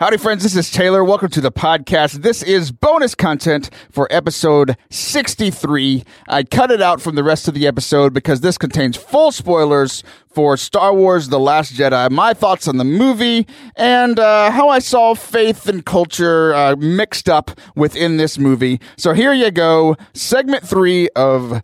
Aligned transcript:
Howdy, 0.00 0.16
friends. 0.16 0.42
This 0.42 0.56
is 0.56 0.72
Taylor. 0.72 1.04
Welcome 1.04 1.30
to 1.30 1.40
the 1.40 1.52
podcast. 1.52 2.22
This 2.22 2.42
is 2.42 2.72
bonus 2.72 3.14
content 3.14 3.70
for 3.92 4.08
episode 4.10 4.76
63. 4.90 6.02
I 6.26 6.42
cut 6.42 6.72
it 6.72 6.82
out 6.82 7.00
from 7.00 7.14
the 7.14 7.22
rest 7.22 7.46
of 7.46 7.54
the 7.54 7.68
episode 7.68 8.12
because 8.12 8.40
this 8.40 8.58
contains 8.58 8.96
full 8.96 9.30
spoilers 9.30 10.02
for 10.26 10.56
Star 10.56 10.92
Wars 10.92 11.28
The 11.28 11.38
Last 11.38 11.74
Jedi, 11.74 12.10
my 12.10 12.34
thoughts 12.34 12.66
on 12.66 12.78
the 12.78 12.84
movie, 12.84 13.46
and 13.76 14.18
uh, 14.18 14.50
how 14.50 14.68
I 14.68 14.80
saw 14.80 15.14
faith 15.14 15.68
and 15.68 15.86
culture 15.86 16.52
uh, 16.52 16.74
mixed 16.74 17.28
up 17.28 17.52
within 17.76 18.16
this 18.16 18.36
movie. 18.36 18.80
So 18.96 19.12
here 19.12 19.32
you 19.32 19.52
go. 19.52 19.94
Segment 20.12 20.66
three 20.66 21.08
of 21.14 21.62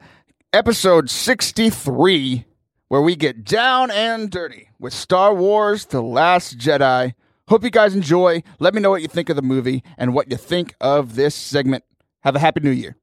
episode 0.52 1.10
63, 1.10 2.44
where 2.86 3.02
we 3.02 3.16
get 3.16 3.42
down 3.42 3.90
and 3.90 4.30
dirty 4.30 4.68
with 4.78 4.92
Star 4.92 5.34
Wars 5.34 5.86
The 5.86 6.00
Last 6.00 6.58
Jedi. 6.58 7.14
Hope 7.50 7.64
you 7.64 7.70
guys 7.70 7.96
enjoy. 7.96 8.44
Let 8.60 8.74
me 8.74 8.80
know 8.80 8.90
what 8.90 9.02
you 9.02 9.08
think 9.08 9.28
of 9.28 9.34
the 9.34 9.42
movie 9.42 9.82
and 9.98 10.14
what 10.14 10.30
you 10.30 10.36
think 10.36 10.76
of 10.80 11.16
this 11.16 11.34
segment. 11.34 11.82
Have 12.20 12.36
a 12.36 12.38
happy 12.38 12.60
new 12.60 12.70
year. 12.70 12.96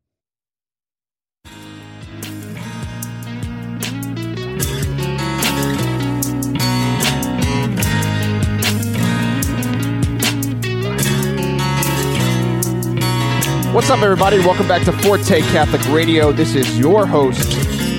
What's 13.73 13.89
up, 13.89 14.01
everybody? 14.01 14.39
Welcome 14.39 14.69
back 14.69 14.85
to 14.85 14.93
Forte 14.93 15.41
Catholic 15.41 15.85
Radio. 15.93 16.31
This 16.31 16.55
is 16.55 16.79
your 16.79 17.05
host, 17.05 17.51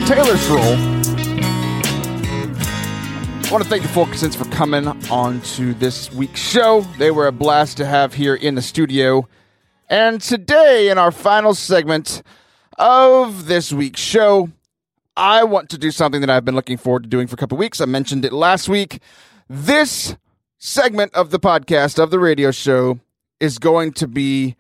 Taylor 0.09 0.39
Stroll. 0.39 0.98
I 3.49 3.51
want 3.51 3.65
to 3.65 3.71
thank 3.71 3.83
the 3.83 3.89
Fulkersons 3.89 4.37
for 4.37 4.45
coming 4.55 4.87
on 5.11 5.41
to 5.41 5.73
this 5.73 6.13
week's 6.13 6.39
show. 6.39 6.83
They 6.99 7.11
were 7.11 7.27
a 7.27 7.33
blast 7.33 7.79
to 7.79 7.87
have 7.87 8.13
here 8.13 8.35
in 8.35 8.57
the 8.57 8.61
studio. 8.61 9.27
And 9.89 10.21
today, 10.21 10.91
in 10.91 10.99
our 10.99 11.11
final 11.11 11.55
segment 11.55 12.23
of 12.77 13.47
this 13.47 13.73
week's 13.73 14.03
show, 14.03 14.51
I 15.17 15.45
want 15.45 15.71
to 15.71 15.79
do 15.79 15.91
something 15.91 16.21
that 16.21 16.29
I've 16.29 16.45
been 16.45 16.57
looking 16.57 16.77
forward 16.77 17.05
to 17.05 17.09
doing 17.09 17.27
for 17.27 17.37
a 17.37 17.39
couple 17.39 17.57
weeks. 17.57 17.81
I 17.81 17.87
mentioned 17.87 18.27
it 18.27 18.35
last 18.35 18.69
week. 18.69 19.01
This 19.49 20.15
segment 20.59 21.15
of 21.15 21.31
the 21.31 21.41
podcast, 21.41 21.99
of 21.99 22.11
the 22.11 22.19
radio 22.19 22.51
show, 22.51 23.01
is 23.41 23.59
going 23.59 23.93
to 23.93 24.07
be 24.07 24.57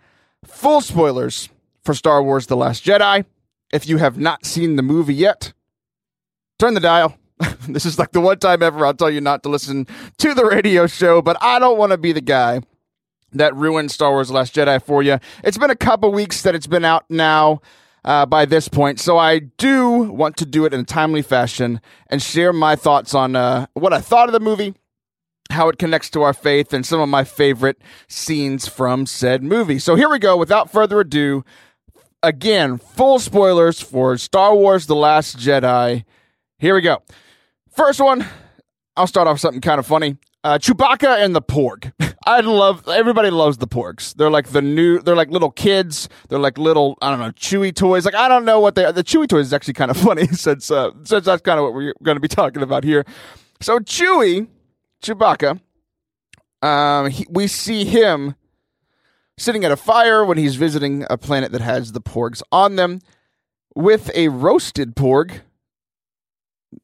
full 0.46 0.80
spoilers 0.80 1.50
for 1.84 1.92
Star 1.92 2.22
Wars 2.22 2.46
The 2.46 2.56
Last 2.56 2.86
Jedi. 2.86 3.26
If 3.70 3.86
you 3.86 3.98
have 3.98 4.16
not 4.16 4.46
seen 4.46 4.76
the 4.76 4.82
movie 4.82 5.14
yet, 5.14 5.52
turn 6.58 6.72
the 6.72 6.80
dial. 6.80 7.17
this 7.72 7.84
is 7.84 7.98
like 7.98 8.12
the 8.12 8.20
one 8.20 8.38
time 8.38 8.62
ever 8.62 8.84
I'll 8.84 8.94
tell 8.94 9.10
you 9.10 9.20
not 9.20 9.42
to 9.42 9.48
listen 9.48 9.86
to 10.18 10.34
the 10.34 10.44
radio 10.44 10.86
show, 10.86 11.22
but 11.22 11.36
I 11.40 11.58
don't 11.58 11.78
want 11.78 11.92
to 11.92 11.98
be 11.98 12.12
the 12.12 12.20
guy 12.20 12.60
that 13.32 13.54
ruined 13.54 13.90
Star 13.90 14.10
Wars 14.10 14.28
The 14.28 14.34
Last 14.34 14.54
Jedi 14.54 14.82
for 14.82 15.02
you. 15.02 15.18
It's 15.44 15.58
been 15.58 15.70
a 15.70 15.76
couple 15.76 16.10
weeks 16.12 16.42
that 16.42 16.54
it's 16.54 16.66
been 16.66 16.84
out 16.84 17.04
now. 17.08 17.60
Uh, 18.04 18.24
by 18.24 18.46
this 18.46 18.68
point, 18.68 18.98
so 19.00 19.18
I 19.18 19.40
do 19.40 19.88
want 20.02 20.36
to 20.38 20.46
do 20.46 20.64
it 20.64 20.72
in 20.72 20.80
a 20.80 20.84
timely 20.84 21.20
fashion 21.20 21.80
and 22.08 22.22
share 22.22 22.54
my 22.54 22.74
thoughts 22.74 23.12
on 23.12 23.36
uh, 23.36 23.66
what 23.74 23.92
I 23.92 24.00
thought 24.00 24.28
of 24.28 24.32
the 24.32 24.40
movie, 24.40 24.72
how 25.50 25.68
it 25.68 25.78
connects 25.78 26.08
to 26.10 26.22
our 26.22 26.32
faith, 26.32 26.72
and 26.72 26.86
some 26.86 27.00
of 27.00 27.08
my 27.08 27.24
favorite 27.24 27.82
scenes 28.06 28.66
from 28.66 29.04
said 29.04 29.42
movie. 29.42 29.80
So 29.80 29.94
here 29.94 30.08
we 30.08 30.20
go. 30.20 30.38
Without 30.38 30.70
further 30.70 31.00
ado, 31.00 31.44
again, 32.22 32.78
full 32.78 33.18
spoilers 33.18 33.80
for 33.80 34.16
Star 34.16 34.54
Wars 34.54 34.86
The 34.86 34.96
Last 34.96 35.36
Jedi. 35.36 36.04
Here 36.58 36.76
we 36.76 36.80
go. 36.80 37.02
First 37.78 38.00
one, 38.00 38.26
I'll 38.96 39.06
start 39.06 39.28
off 39.28 39.38
something 39.38 39.60
kind 39.60 39.78
of 39.78 39.86
funny. 39.86 40.16
Uh, 40.42 40.58
Chewbacca 40.58 41.24
and 41.24 41.32
the 41.32 41.40
Porg. 41.40 41.92
I 42.26 42.40
love. 42.40 42.88
Everybody 42.88 43.30
loves 43.30 43.58
the 43.58 43.68
Porgs. 43.68 44.14
They're 44.14 44.32
like 44.32 44.48
the 44.48 44.60
new. 44.60 44.98
They're 44.98 45.14
like 45.14 45.30
little 45.30 45.52
kids. 45.52 46.08
They're 46.28 46.40
like 46.40 46.58
little. 46.58 46.98
I 47.00 47.08
don't 47.10 47.20
know. 47.20 47.30
Chewy 47.30 47.72
toys. 47.72 48.04
Like 48.04 48.16
I 48.16 48.26
don't 48.26 48.44
know 48.44 48.58
what 48.58 48.74
they. 48.74 48.84
are. 48.84 48.90
The 48.90 49.04
Chewy 49.04 49.28
toys 49.28 49.46
is 49.46 49.52
actually 49.52 49.74
kind 49.74 49.92
of 49.92 49.96
funny 50.08 50.26
since 50.26 50.72
uh, 50.72 50.90
since 51.04 51.24
that's 51.24 51.40
kind 51.40 51.60
of 51.60 51.66
what 51.66 51.74
we're 51.74 51.94
going 52.02 52.16
to 52.16 52.20
be 52.20 52.26
talking 52.26 52.64
about 52.64 52.82
here. 52.82 53.04
So 53.60 53.78
Chewy, 53.78 54.48
Chewbacca. 55.00 55.60
Um, 56.60 57.10
he, 57.10 57.26
we 57.30 57.46
see 57.46 57.84
him 57.84 58.34
sitting 59.38 59.64
at 59.64 59.70
a 59.70 59.76
fire 59.76 60.24
when 60.24 60.36
he's 60.36 60.56
visiting 60.56 61.06
a 61.08 61.16
planet 61.16 61.52
that 61.52 61.60
has 61.60 61.92
the 61.92 62.00
Porgs 62.00 62.42
on 62.50 62.74
them, 62.74 62.98
with 63.76 64.10
a 64.16 64.26
roasted 64.30 64.96
Porg 64.96 65.42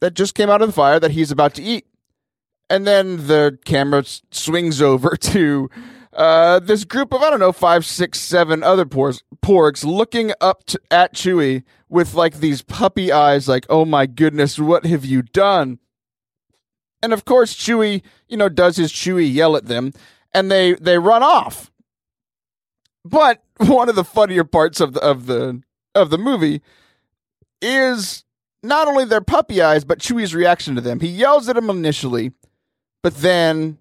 that 0.01 0.15
just 0.15 0.35
came 0.35 0.51
out 0.51 0.63
of 0.63 0.69
the 0.69 0.73
fire 0.73 1.01
that 1.01 1.13
he's 1.13 1.31
about 1.31 1.55
to 1.55 1.63
eat. 1.63 1.87
And 2.71 2.87
then 2.87 3.27
the 3.27 3.59
camera 3.65 4.01
s- 4.01 4.23
swings 4.31 4.81
over 4.81 5.17
to 5.21 5.71
uh, 6.13 6.61
this 6.61 6.85
group 6.85 7.13
of, 7.13 7.23
I 7.23 7.31
don't 7.31 7.41
know, 7.41 7.53
five, 7.53 7.85
six, 7.85 8.21
seven 8.21 8.63
other 8.63 8.85
porgs, 8.85 9.23
porgs 9.45 9.85
looking 9.85 10.33
up 10.41 10.63
at 10.91 11.15
Chewie 11.15 11.65
with 11.89 12.15
like 12.15 12.39
these 12.39 12.63
puppy 12.63 13.13
eyes, 13.13 13.49
like, 13.49 13.67
oh 13.69 13.85
my 13.85 14.07
goodness, 14.07 14.59
what 14.59 14.87
have 14.87 15.05
you 15.05 15.23
done? 15.23 15.79
And 17.03 17.13
of 17.13 17.25
course, 17.25 17.55
Chewie, 17.55 18.03
you 18.29 18.37
know, 18.37 18.49
does 18.49 18.77
his 18.77 18.93
Chewie 18.93 19.33
yell 19.33 19.57
at 19.57 19.67
them 19.67 19.93
and 20.33 20.51
they, 20.51 20.75
they 20.75 20.99
run 20.99 21.23
off. 21.23 21.71
But 23.05 23.43
one 23.59 23.89
of 23.89 23.97
the 23.97 24.05
funnier 24.05 24.45
parts 24.45 24.81
of 24.81 24.95
the, 24.95 25.01
of 25.01 25.27
the, 25.27 25.63
of 25.95 26.11
the 26.11 26.19
movie 26.19 26.63
is 27.61 28.25
not 28.65 28.89
only 28.89 29.05
their 29.05 29.21
puppy 29.21 29.61
eyes, 29.63 29.85
but 29.85 29.99
Chewie's 29.99 30.35
reaction 30.35 30.75
to 30.75 30.81
them. 30.81 31.01
He 31.01 31.09
yells 31.09 31.49
at 31.49 31.57
him 31.57 31.71
initially, 31.71 32.33
but 33.03 33.17
then 33.17 33.79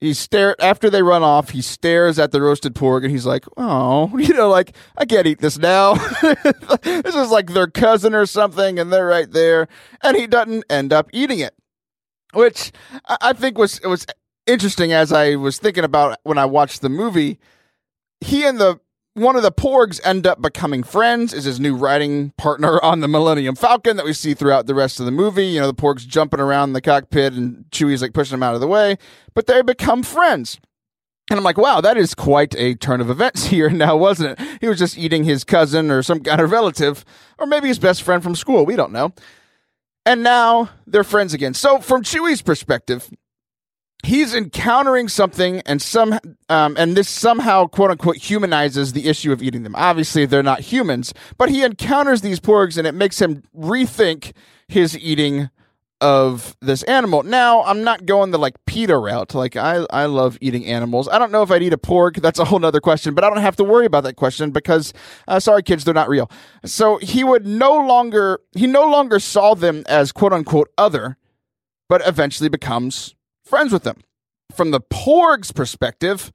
he 0.00 0.12
stare 0.12 0.54
after 0.60 0.90
they 0.90 1.02
run 1.02 1.22
off. 1.22 1.50
He 1.50 1.62
stares 1.62 2.18
at 2.18 2.30
the 2.30 2.42
roasted 2.42 2.74
pork, 2.74 3.04
and 3.04 3.10
he's 3.10 3.26
like, 3.26 3.44
"Oh, 3.56 4.16
you 4.18 4.34
know, 4.34 4.48
like 4.48 4.76
I 4.96 5.06
can't 5.06 5.26
eat 5.26 5.40
this 5.40 5.58
now. 5.58 5.94
this 6.82 7.14
is 7.14 7.30
like 7.30 7.52
their 7.52 7.68
cousin 7.68 8.14
or 8.14 8.26
something, 8.26 8.78
and 8.78 8.92
they're 8.92 9.06
right 9.06 9.30
there." 9.30 9.66
And 10.02 10.16
he 10.16 10.26
doesn't 10.26 10.64
end 10.68 10.92
up 10.92 11.08
eating 11.12 11.38
it, 11.38 11.54
which 12.34 12.72
I 13.20 13.32
think 13.32 13.56
was 13.56 13.80
was 13.82 14.06
interesting 14.46 14.92
as 14.92 15.12
I 15.12 15.36
was 15.36 15.58
thinking 15.58 15.84
about 15.84 16.18
when 16.24 16.38
I 16.38 16.44
watched 16.44 16.82
the 16.82 16.90
movie. 16.90 17.38
He 18.20 18.44
and 18.44 18.58
the 18.58 18.80
one 19.14 19.36
of 19.36 19.42
the 19.42 19.52
Porgs 19.52 20.00
end 20.04 20.26
up 20.26 20.42
becoming 20.42 20.82
friends, 20.82 21.32
is 21.32 21.44
his 21.44 21.60
new 21.60 21.76
writing 21.76 22.32
partner 22.36 22.80
on 22.82 23.00
the 23.00 23.08
Millennium 23.08 23.54
Falcon 23.54 23.96
that 23.96 24.04
we 24.04 24.12
see 24.12 24.34
throughout 24.34 24.66
the 24.66 24.74
rest 24.74 25.00
of 25.00 25.06
the 25.06 25.12
movie. 25.12 25.46
You 25.46 25.60
know, 25.60 25.66
the 25.66 25.74
Porgs 25.74 26.06
jumping 26.06 26.40
around 26.40 26.72
the 26.72 26.80
cockpit 26.80 27.32
and 27.32 27.64
Chewie's 27.70 28.02
like 28.02 28.12
pushing 28.12 28.32
them 28.32 28.42
out 28.42 28.54
of 28.54 28.60
the 28.60 28.66
way, 28.66 28.98
but 29.32 29.46
they 29.46 29.62
become 29.62 30.02
friends. 30.02 30.58
And 31.30 31.38
I'm 31.38 31.44
like, 31.44 31.56
wow, 31.56 31.80
that 31.80 31.96
is 31.96 32.14
quite 32.14 32.54
a 32.56 32.74
turn 32.74 33.00
of 33.00 33.08
events 33.08 33.46
here 33.46 33.70
now, 33.70 33.96
wasn't 33.96 34.38
it? 34.38 34.58
He 34.60 34.68
was 34.68 34.78
just 34.78 34.98
eating 34.98 35.24
his 35.24 35.44
cousin 35.44 35.90
or 35.90 36.02
some 36.02 36.20
kind 36.20 36.40
of 36.40 36.50
relative, 36.50 37.04
or 37.38 37.46
maybe 37.46 37.68
his 37.68 37.78
best 37.78 38.02
friend 38.02 38.22
from 38.22 38.34
school. 38.34 38.66
We 38.66 38.76
don't 38.76 38.92
know. 38.92 39.12
And 40.06 40.22
now 40.22 40.68
they're 40.86 41.02
friends 41.02 41.32
again. 41.32 41.54
So, 41.54 41.78
from 41.78 42.02
Chewie's 42.02 42.42
perspective, 42.42 43.08
he's 44.04 44.34
encountering 44.34 45.08
something 45.08 45.60
and 45.66 45.80
some 45.80 46.18
um, 46.48 46.76
and 46.78 46.96
this 46.96 47.08
somehow 47.08 47.66
quote 47.66 47.90
unquote 47.90 48.16
humanizes 48.16 48.92
the 48.92 49.08
issue 49.08 49.32
of 49.32 49.42
eating 49.42 49.62
them. 49.62 49.74
Obviously 49.76 50.26
they're 50.26 50.42
not 50.42 50.60
humans 50.60 51.12
but 51.38 51.48
he 51.48 51.62
encounters 51.62 52.20
these 52.20 52.40
porgs 52.40 52.78
and 52.78 52.86
it 52.86 52.92
makes 52.94 53.20
him 53.20 53.42
rethink 53.56 54.32
his 54.68 54.96
eating 54.98 55.50
of 56.00 56.56
this 56.60 56.82
animal. 56.84 57.22
Now 57.22 57.62
i'm 57.64 57.82
not 57.82 58.04
going 58.04 58.30
the 58.30 58.38
like 58.38 58.56
PETA 58.66 58.96
route. 58.96 59.34
Like 59.34 59.56
i 59.56 59.86
i 59.90 60.06
love 60.06 60.38
eating 60.40 60.66
animals. 60.66 61.08
I 61.08 61.18
don't 61.18 61.32
know 61.32 61.42
if 61.42 61.50
i'd 61.50 61.62
eat 61.62 61.72
a 61.72 61.78
porg. 61.78 62.20
That's 62.20 62.38
a 62.38 62.44
whole 62.44 62.58
nother 62.58 62.80
question 62.80 63.14
but 63.14 63.24
i 63.24 63.28
don't 63.28 63.38
have 63.38 63.56
to 63.56 63.64
worry 63.64 63.86
about 63.86 64.04
that 64.04 64.16
question 64.16 64.50
because 64.50 64.92
uh, 65.28 65.40
sorry 65.40 65.62
kids 65.62 65.84
they're 65.84 65.94
not 65.94 66.08
real. 66.08 66.30
So 66.64 66.98
he 66.98 67.24
would 67.24 67.46
no 67.46 67.74
longer 67.74 68.40
he 68.54 68.66
no 68.66 68.86
longer 68.86 69.18
saw 69.18 69.54
them 69.54 69.84
as 69.88 70.12
quote 70.12 70.32
unquote 70.32 70.68
other 70.76 71.16
but 71.88 72.06
eventually 72.06 72.48
becomes 72.48 73.14
friends 73.44 73.72
with 73.72 73.82
them. 73.82 74.00
From 74.54 74.70
the 74.70 74.80
Porg's 74.80 75.52
perspective, 75.52 76.32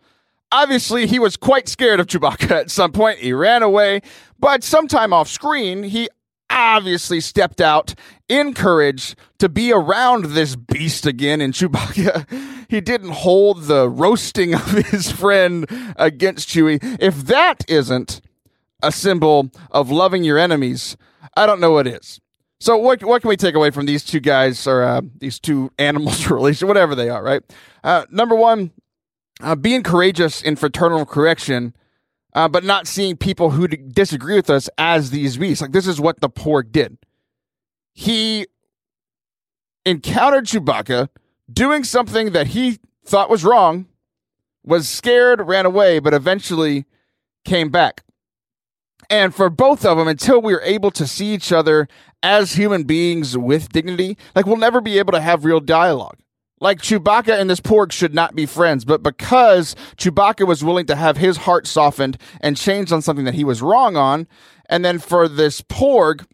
obviously 0.52 1.08
he 1.08 1.20
was 1.20 1.38
quite 1.38 1.68
scared 1.68 2.00
of 2.00 2.08
Chewbacca 2.08 2.52
at 2.52 2.72
some 2.72 2.92
point. 2.92 3.20
He 3.20 3.34
ran 3.34 3.64
away, 3.64 4.02
but 4.40 4.64
sometime 4.64 5.14
off 5.14 5.28
screen, 5.28 5.84
he 5.84 6.10
obviously 6.50 7.22
stepped 7.22 7.62
out 7.62 7.94
in 8.28 8.54
courage 8.54 9.16
to 9.38 9.48
be 9.50 9.72
around 9.72 10.26
this 10.26 10.56
beast 10.56 11.06
again 11.06 11.42
in 11.42 11.52
Chewbacca. 11.52 12.26
He 12.70 12.82
didn't 12.82 13.10
hold 13.10 13.64
the 13.64 13.90
roasting 13.90 14.54
of 14.54 14.70
his 14.70 15.12
friend 15.12 15.66
against 15.96 16.50
Chewie. 16.50 16.78
If 17.00 17.26
that 17.26 17.66
isn't 17.68 18.22
a 18.84 18.92
symbol 18.92 19.50
of 19.72 19.90
loving 19.90 20.24
your 20.24 20.38
enemies, 20.38 20.96
I 21.36 21.48
don't 21.48 21.60
know 21.60 21.72
what 21.72 21.88
is. 21.88 22.20
So 22.60 22.76
what 22.78 23.04
what 23.04 23.22
can 23.22 23.30
we 23.30 23.38
take 23.38 23.56
away 23.56 23.72
from 23.72 23.86
these 23.86 24.04
two 24.04 24.20
guys 24.20 24.68
or 24.68 24.84
uh, 24.84 25.02
these 25.18 25.40
two 25.40 25.72
animals 25.80 26.30
relation, 26.30 26.68
whatever 26.68 26.96
they 26.96 27.10
are, 27.10 27.24
right? 27.24 27.42
Uh, 27.84 28.06
number 28.10 28.36
one, 28.36 28.72
uh, 29.42 29.56
being 29.56 29.84
courageous 29.84 30.42
in 30.42 30.56
fraternal 30.56 31.06
correction, 31.06 31.74
uh, 32.34 32.48
but 32.48 32.64
not 32.64 32.88
seeing 32.88 33.16
people 33.16 33.52
who 33.52 33.68
disagree 33.68 34.36
with 34.36 34.50
us 34.50 34.70
as 34.78 35.12
these 35.12 35.38
beasts. 35.38 35.62
Like 35.62 35.72
this 35.72 35.88
is 35.88 36.02
what 36.02 36.20
the 36.20 36.30
Porg 36.30 36.72
did. 36.72 36.98
He 37.94 38.48
encountered 39.86 40.46
Chewbacca 40.46 41.10
doing 41.52 41.84
something 41.84 42.32
that 42.32 42.48
he 42.48 42.80
thought 43.06 43.30
was 43.30 43.44
wrong, 43.44 43.88
was 44.64 44.88
scared, 44.88 45.42
ran 45.48 45.66
away, 45.66 46.00
but 46.00 46.14
eventually 46.14 46.86
came 47.46 47.70
back. 47.70 48.04
And 49.10 49.34
for 49.34 49.50
both 49.50 49.86
of 49.86 49.98
them, 49.98 50.08
until 50.08 50.42
we 50.42 50.54
are 50.54 50.62
able 50.62 50.92
to 50.92 51.08
see 51.08 51.34
each 51.34 51.52
other 51.52 51.88
as 52.22 52.54
human 52.54 52.84
beings 52.84 53.38
with 53.38 53.70
dignity, 53.70 54.18
like 54.36 54.46
we'll 54.46 54.58
never 54.58 54.82
be 54.82 55.00
able 55.00 55.14
to 55.14 55.22
have 55.22 55.46
real 55.46 55.60
dialogue. 55.60 56.18
Like 56.62 56.82
Chewbacca 56.82 57.40
and 57.40 57.50
this 57.50 57.62
Porg 57.62 57.92
should 57.92 58.14
not 58.14 58.36
be 58.36 58.46
friends, 58.46 58.84
but 58.86 59.02
because 59.02 59.76
Chewbacca 59.98 60.46
was 60.46 60.64
willing 60.64 60.86
to 60.88 60.96
have 60.96 61.18
his 61.18 61.38
heart 61.38 61.66
softened 61.66 62.18
and 62.42 62.58
changed 62.58 62.92
on 62.92 63.02
something 63.02 63.26
that 63.26 63.34
he 63.34 63.46
was 63.46 63.62
wrong 63.62 63.96
on, 63.96 64.28
and 64.70 64.84
then 64.84 65.00
for 65.00 65.28
this 65.28 65.62
Porg 65.62 66.26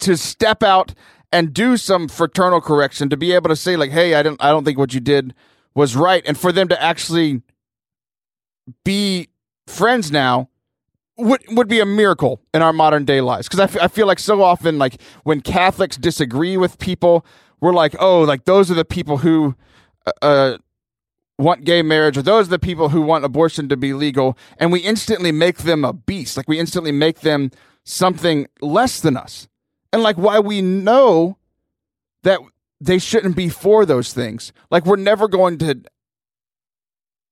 to 0.00 0.16
step 0.16 0.62
out 0.62 0.94
and 1.32 1.54
do 1.54 1.76
some 1.76 2.08
fraternal 2.08 2.60
correction, 2.60 3.08
to 3.08 3.16
be 3.16 3.32
able 3.32 3.48
to 3.48 3.56
say 3.56 3.76
like, 3.76 3.92
"Hey, 3.92 4.14
I 4.14 4.22
don't, 4.24 4.42
I 4.42 4.50
don't 4.50 4.64
think 4.64 4.78
what 4.78 4.92
you 4.92 5.00
did 5.00 5.32
was 5.74 5.94
right," 5.94 6.24
and 6.26 6.36
for 6.36 6.50
them 6.50 6.66
to 6.68 6.82
actually 6.82 7.42
be 8.84 9.28
friends 9.68 10.10
now 10.10 10.49
would 11.20 11.42
would 11.50 11.68
be 11.68 11.80
a 11.80 11.86
miracle 11.86 12.40
in 12.54 12.62
our 12.62 12.72
modern 12.72 13.04
day 13.04 13.20
lives. 13.20 13.48
Because 13.48 13.60
I, 13.60 13.64
f- 13.64 13.82
I 13.82 13.88
feel 13.88 14.06
like 14.06 14.18
so 14.18 14.42
often 14.42 14.78
like 14.78 15.00
when 15.24 15.40
catholics 15.40 15.96
disagree 15.96 16.56
with 16.56 16.78
people 16.78 17.24
we're 17.60 17.72
like 17.72 17.94
oh 17.98 18.22
like 18.22 18.44
those 18.44 18.70
are 18.70 18.74
the 18.74 18.84
people 18.84 19.18
who 19.18 19.54
uh, 20.06 20.12
uh, 20.22 20.58
want 21.38 21.64
gay 21.64 21.82
marriage 21.82 22.16
or 22.18 22.22
those 22.22 22.46
are 22.46 22.50
the 22.50 22.58
people 22.58 22.90
who 22.90 23.00
want 23.00 23.24
abortion 23.24 23.68
to 23.68 23.76
be 23.76 23.92
legal 23.92 24.36
and 24.58 24.72
we 24.72 24.80
instantly 24.80 25.32
make 25.32 25.58
them 25.58 25.84
a 25.84 25.92
beast. 25.92 26.36
Like 26.36 26.48
we 26.48 26.58
instantly 26.58 26.92
make 26.92 27.20
them 27.20 27.50
something 27.84 28.46
less 28.60 29.00
than 29.00 29.16
us. 29.16 29.48
And 29.92 30.02
like 30.02 30.16
why 30.16 30.38
we 30.38 30.62
know 30.62 31.38
that 32.22 32.40
they 32.80 32.98
shouldn't 32.98 33.36
be 33.36 33.48
for 33.48 33.84
those 33.84 34.12
things 34.12 34.52
like 34.70 34.86
we're 34.86 34.96
never 34.96 35.28
going 35.28 35.58
to 35.58 35.82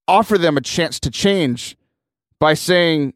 offer 0.07 0.39
them 0.39 0.57
a 0.57 0.61
chance 0.61 0.99
to 1.01 1.11
change 1.11 1.77
by 2.41 2.55
saying 2.55 3.15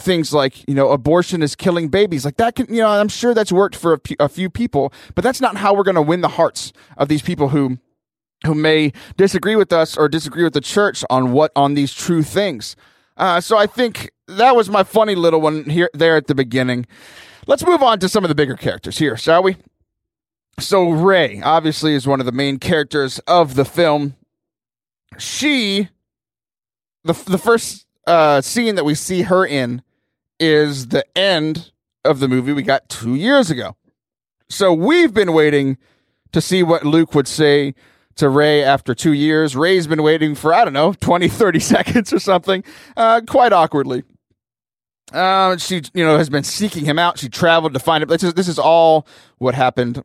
things 0.00 0.32
like 0.32 0.66
you 0.68 0.74
know 0.74 0.90
abortion 0.90 1.42
is 1.42 1.54
killing 1.54 1.88
babies. 1.88 2.24
Like 2.24 2.36
that 2.36 2.54
can 2.54 2.66
you 2.68 2.80
know 2.80 2.88
i'm 2.88 3.08
sure 3.08 3.34
that's 3.34 3.52
worked 3.52 3.76
for 3.76 3.92
a, 3.92 3.98
p- 3.98 4.16
a 4.18 4.28
few 4.28 4.50
people 4.50 4.92
but 5.14 5.22
that's 5.22 5.40
not 5.40 5.56
how 5.56 5.74
we're 5.74 5.82
going 5.82 5.94
to 5.94 6.02
win 6.02 6.20
the 6.20 6.28
hearts 6.28 6.72
of 6.96 7.08
these 7.08 7.22
people 7.22 7.48
who 7.50 7.78
who 8.46 8.54
may 8.54 8.92
disagree 9.16 9.56
with 9.56 9.72
us 9.72 9.96
or 9.96 10.08
disagree 10.08 10.44
with 10.44 10.52
the 10.52 10.60
church 10.60 11.04
on 11.10 11.32
what 11.32 11.52
on 11.56 11.74
these 11.74 11.92
true 11.92 12.22
things. 12.22 12.76
Uh, 13.16 13.40
so 13.40 13.56
i 13.56 13.66
think 13.66 14.10
that 14.26 14.54
was 14.54 14.68
my 14.68 14.82
funny 14.82 15.14
little 15.14 15.40
one 15.40 15.64
here 15.64 15.90
there 15.94 16.16
at 16.16 16.26
the 16.26 16.34
beginning. 16.34 16.86
Let's 17.46 17.64
move 17.64 17.82
on 17.82 17.98
to 18.00 18.08
some 18.08 18.24
of 18.24 18.28
the 18.28 18.34
bigger 18.34 18.56
characters 18.56 18.98
here 18.98 19.16
shall 19.16 19.42
we? 19.42 19.56
So 20.60 20.90
Rey 20.90 21.40
obviously 21.42 21.94
is 21.94 22.06
one 22.06 22.20
of 22.20 22.26
the 22.26 22.32
main 22.32 22.58
characters 22.58 23.20
of 23.20 23.54
the 23.54 23.64
film. 23.64 24.16
She 25.18 25.88
the, 27.04 27.12
the 27.12 27.38
first 27.38 27.86
uh, 28.06 28.40
scene 28.40 28.74
that 28.74 28.84
we 28.84 28.94
see 28.94 29.22
her 29.22 29.46
in 29.46 29.82
is 30.38 30.88
the 30.88 31.04
end 31.16 31.72
of 32.04 32.20
the 32.20 32.28
movie 32.28 32.52
we 32.52 32.62
got 32.62 32.88
two 32.88 33.14
years 33.14 33.50
ago. 33.50 33.76
So 34.48 34.72
we've 34.72 35.12
been 35.12 35.32
waiting 35.32 35.76
to 36.32 36.40
see 36.40 36.62
what 36.62 36.84
Luke 36.84 37.14
would 37.14 37.28
say 37.28 37.74
to 38.16 38.28
Rey 38.28 38.62
after 38.62 38.94
two 38.94 39.12
years. 39.12 39.56
Rey's 39.56 39.86
been 39.86 40.02
waiting 40.02 40.34
for, 40.34 40.52
I 40.52 40.64
don't 40.64 40.72
know, 40.72 40.92
20, 40.92 41.28
30 41.28 41.58
seconds 41.60 42.12
or 42.12 42.18
something, 42.18 42.64
uh, 42.96 43.20
quite 43.26 43.52
awkwardly. 43.52 44.04
Uh, 45.12 45.56
she, 45.56 45.82
you 45.94 46.04
know, 46.04 46.18
has 46.18 46.28
been 46.28 46.44
seeking 46.44 46.84
him 46.84 46.98
out. 46.98 47.18
She 47.18 47.28
traveled 47.28 47.74
to 47.74 47.80
find 47.80 48.02
him. 48.02 48.08
This 48.08 48.22
is, 48.22 48.34
this 48.34 48.48
is 48.48 48.58
all 48.58 49.06
what 49.38 49.54
happened 49.54 50.02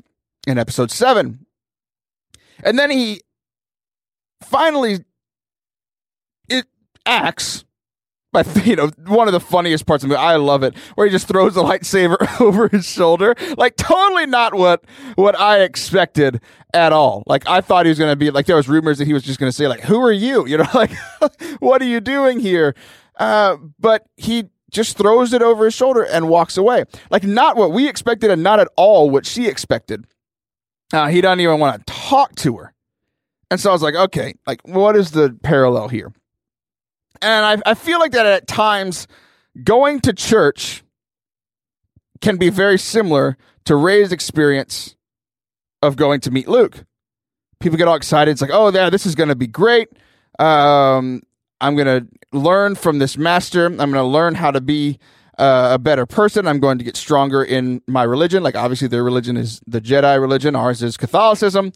in 0.48 0.58
episode 0.58 0.92
seven. 0.92 1.46
And 2.64 2.80
then 2.80 2.90
he 2.90 3.22
finally 4.44 5.04
it 6.50 6.66
acts 7.06 7.66
but 8.34 8.66
you 8.66 8.76
know, 8.76 8.90
one 9.06 9.28
of 9.28 9.32
the 9.32 9.40
funniest 9.40 9.86
parts 9.86 10.04
of 10.04 10.10
the 10.10 10.16
movie, 10.16 10.26
I 10.26 10.36
love 10.36 10.64
it, 10.64 10.76
where 10.96 11.08
he 11.08 11.12
just 11.12 11.28
throws 11.28 11.54
the 11.54 11.64
lightsaber 11.64 12.18
over 12.42 12.68
his 12.68 12.86
shoulder. 12.86 13.36
Like 13.58 13.78
totally 13.78 14.26
not 14.26 14.56
what 14.56 14.84
what 15.16 15.40
I 15.40 15.62
expected 15.62 16.42
at 16.74 16.92
all. 16.92 17.24
Like 17.28 17.48
I 17.48 17.62
thought 17.62 17.86
he 17.86 17.90
was 17.90 18.00
gonna 18.00 18.16
be 18.16 18.32
like 18.32 18.48
there 18.48 18.58
was 18.58 18.68
rumors 18.68 18.98
that 18.98 19.06
he 19.06 19.14
was 19.14 19.24
just 19.24 19.40
gonna 19.40 19.54
say, 19.54 19.68
like, 19.68 19.82
who 19.82 20.02
are 20.02 20.12
you? 20.12 20.46
You 20.48 20.58
know, 20.58 20.68
like 20.74 20.92
what 21.60 21.82
are 21.82 21.86
you 21.86 22.02
doing 22.02 22.40
here? 22.40 22.76
Uh, 23.18 23.58
but 23.80 24.08
he 24.18 24.46
just 24.72 24.98
throws 24.98 25.32
it 25.34 25.44
over 25.44 25.66
his 25.66 25.76
shoulder 25.76 26.04
and 26.04 26.28
walks 26.28 26.58
away. 26.58 26.84
Like 27.12 27.24
not 27.24 27.56
what 27.56 27.72
we 27.72 27.88
expected 27.88 28.32
and 28.32 28.42
not 28.42 28.60
at 28.60 28.68
all 28.76 29.10
what 29.10 29.26
she 29.26 29.48
expected. 29.48 30.06
Uh, 30.92 31.08
he 31.08 31.22
doesn't 31.22 31.40
even 31.40 31.60
want 31.60 31.86
to 31.86 31.94
talk 31.94 32.36
to 32.38 32.58
her. 32.58 32.74
And 33.52 33.60
so 33.60 33.70
I 33.70 33.74
was 33.74 33.84
like, 33.84 33.94
okay, 33.96 34.34
like 34.48 34.68
what 34.68 34.96
is 34.96 35.12
the 35.12 35.38
parallel 35.44 35.90
here? 35.90 36.12
And 37.22 37.46
I, 37.46 37.72
I 37.72 37.74
feel 37.74 38.00
like 38.00 38.12
that 38.12 38.26
at 38.26 38.48
times 38.48 39.08
going 39.64 40.00
to 40.02 40.14
church 40.14 40.84
can 42.22 42.38
be 42.38 42.50
very 42.50 42.80
similar 42.80 43.38
to 43.66 43.76
Rey's 43.76 44.12
experience 44.12 44.96
of 45.82 45.96
going 45.96 46.22
to 46.22 46.32
meet 46.32 46.48
Luke. 46.48 46.86
People 47.60 47.78
get 47.78 47.88
all 47.88 47.96
excited. 47.96 48.32
It's 48.32 48.42
like, 48.42 48.52
oh, 48.54 48.72
yeah, 48.72 48.90
this 48.90 49.06
is 49.06 49.16
going 49.16 49.30
to 49.30 49.36
be 49.36 49.48
great. 49.48 49.90
Um, 50.40 51.22
I'm 51.62 51.76
going 51.76 51.88
to 51.88 52.08
learn 52.38 52.76
from 52.76 53.00
this 53.00 53.18
master. 53.18 53.66
I'm 53.66 53.76
going 53.76 53.94
to 53.94 54.04
learn 54.04 54.36
how 54.36 54.52
to 54.52 54.60
be 54.60 55.00
uh, 55.38 55.72
a 55.74 55.80
better 55.80 56.06
person. 56.06 56.48
I'm 56.48 56.60
going 56.60 56.78
to 56.78 56.84
get 56.84 56.98
stronger 56.98 57.44
in 57.44 57.82
my 57.88 58.04
religion. 58.04 58.44
Like, 58.44 58.56
obviously, 58.56 58.88
their 58.88 59.04
religion 59.04 59.38
is 59.38 59.62
the 59.66 59.80
Jedi 59.80 60.20
religion, 60.20 60.56
ours 60.56 60.84
is 60.84 60.98
Catholicism 60.98 61.72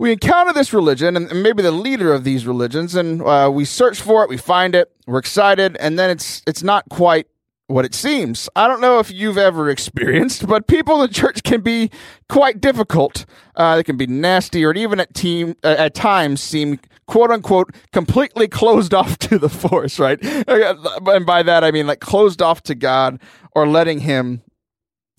we 0.00 0.12
encounter 0.12 0.54
this 0.54 0.72
religion 0.72 1.14
and 1.14 1.42
maybe 1.42 1.62
the 1.62 1.70
leader 1.70 2.14
of 2.14 2.24
these 2.24 2.46
religions, 2.46 2.94
and 2.94 3.20
uh, 3.20 3.50
we 3.52 3.66
search 3.66 4.00
for 4.00 4.24
it, 4.24 4.30
we 4.30 4.38
find 4.38 4.74
it, 4.74 4.90
we're 5.06 5.18
excited, 5.18 5.76
and 5.76 5.98
then 5.98 6.08
it's 6.08 6.42
it's 6.46 6.62
not 6.62 6.88
quite 6.88 7.26
what 7.66 7.84
it 7.84 7.94
seems. 7.94 8.48
I 8.56 8.66
don't 8.66 8.80
know 8.80 8.98
if 8.98 9.10
you've 9.10 9.36
ever 9.36 9.68
experienced, 9.76 10.48
but 10.48 10.66
people 10.66 10.94
in 10.94 11.00
the 11.02 11.14
church 11.14 11.42
can 11.42 11.60
be 11.60 11.90
quite 12.30 12.62
difficult. 12.62 13.26
Uh, 13.54 13.76
they 13.76 13.82
can 13.82 13.98
be 13.98 14.06
nasty, 14.06 14.64
or 14.64 14.72
even 14.72 15.00
at 15.00 15.12
team 15.12 15.54
uh, 15.62 15.76
at 15.78 15.94
times 15.94 16.40
seem 16.40 16.80
quote 17.06 17.30
unquote 17.30 17.74
completely 17.92 18.48
closed 18.48 18.94
off 19.00 19.18
to 19.18 19.38
the 19.38 19.50
force. 19.50 19.98
Right, 19.98 20.18
and 20.24 21.26
by 21.26 21.42
that 21.42 21.62
I 21.62 21.72
mean 21.72 21.86
like 21.86 22.00
closed 22.00 22.40
off 22.40 22.62
to 22.62 22.74
God 22.74 23.20
or 23.54 23.68
letting 23.68 24.00
Him 24.00 24.40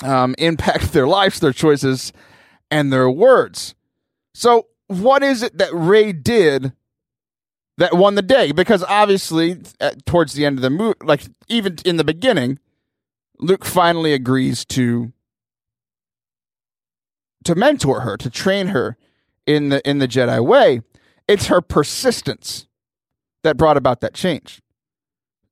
um, 0.04 0.34
impact 0.40 0.92
their 0.92 1.06
lives, 1.06 1.40
their 1.40 1.54
choices, 1.54 2.12
and 2.72 2.92
their 2.92 3.12
words. 3.12 3.76
So 4.34 4.68
what 4.88 5.24
is 5.24 5.42
it 5.44 5.58
that 5.58 5.74
Rey 5.74 6.12
did 6.12 6.74
that 7.78 7.96
won 7.96 8.16
the 8.16 8.22
day? 8.22 8.52
Because 8.52 8.84
obviously, 8.84 9.62
at, 9.80 10.06
towards 10.06 10.34
the 10.34 10.46
end 10.46 10.58
of 10.58 10.62
the 10.62 10.70
movie, 10.70 10.98
like 11.02 11.24
even 11.48 11.78
in 11.86 11.98
the 11.98 12.04
beginning, 12.04 12.60
Luke 13.40 13.66
finally 13.66 14.14
agrees 14.14 14.66
to 14.66 15.12
to 17.44 17.56
mentor 17.56 18.02
her, 18.02 18.18
to 18.18 18.30
train 18.30 18.68
her 18.68 18.98
in 19.46 19.70
the 19.70 19.88
in 19.90 20.00
the 20.00 20.08
Jedi 20.08 20.44
way. 20.46 20.82
It's 21.28 21.48
her 21.48 21.62
persistence 21.62 22.68
that 23.44 23.58
brought 23.58 23.78
about 23.78 24.02
that 24.02 24.14
change. 24.14 24.62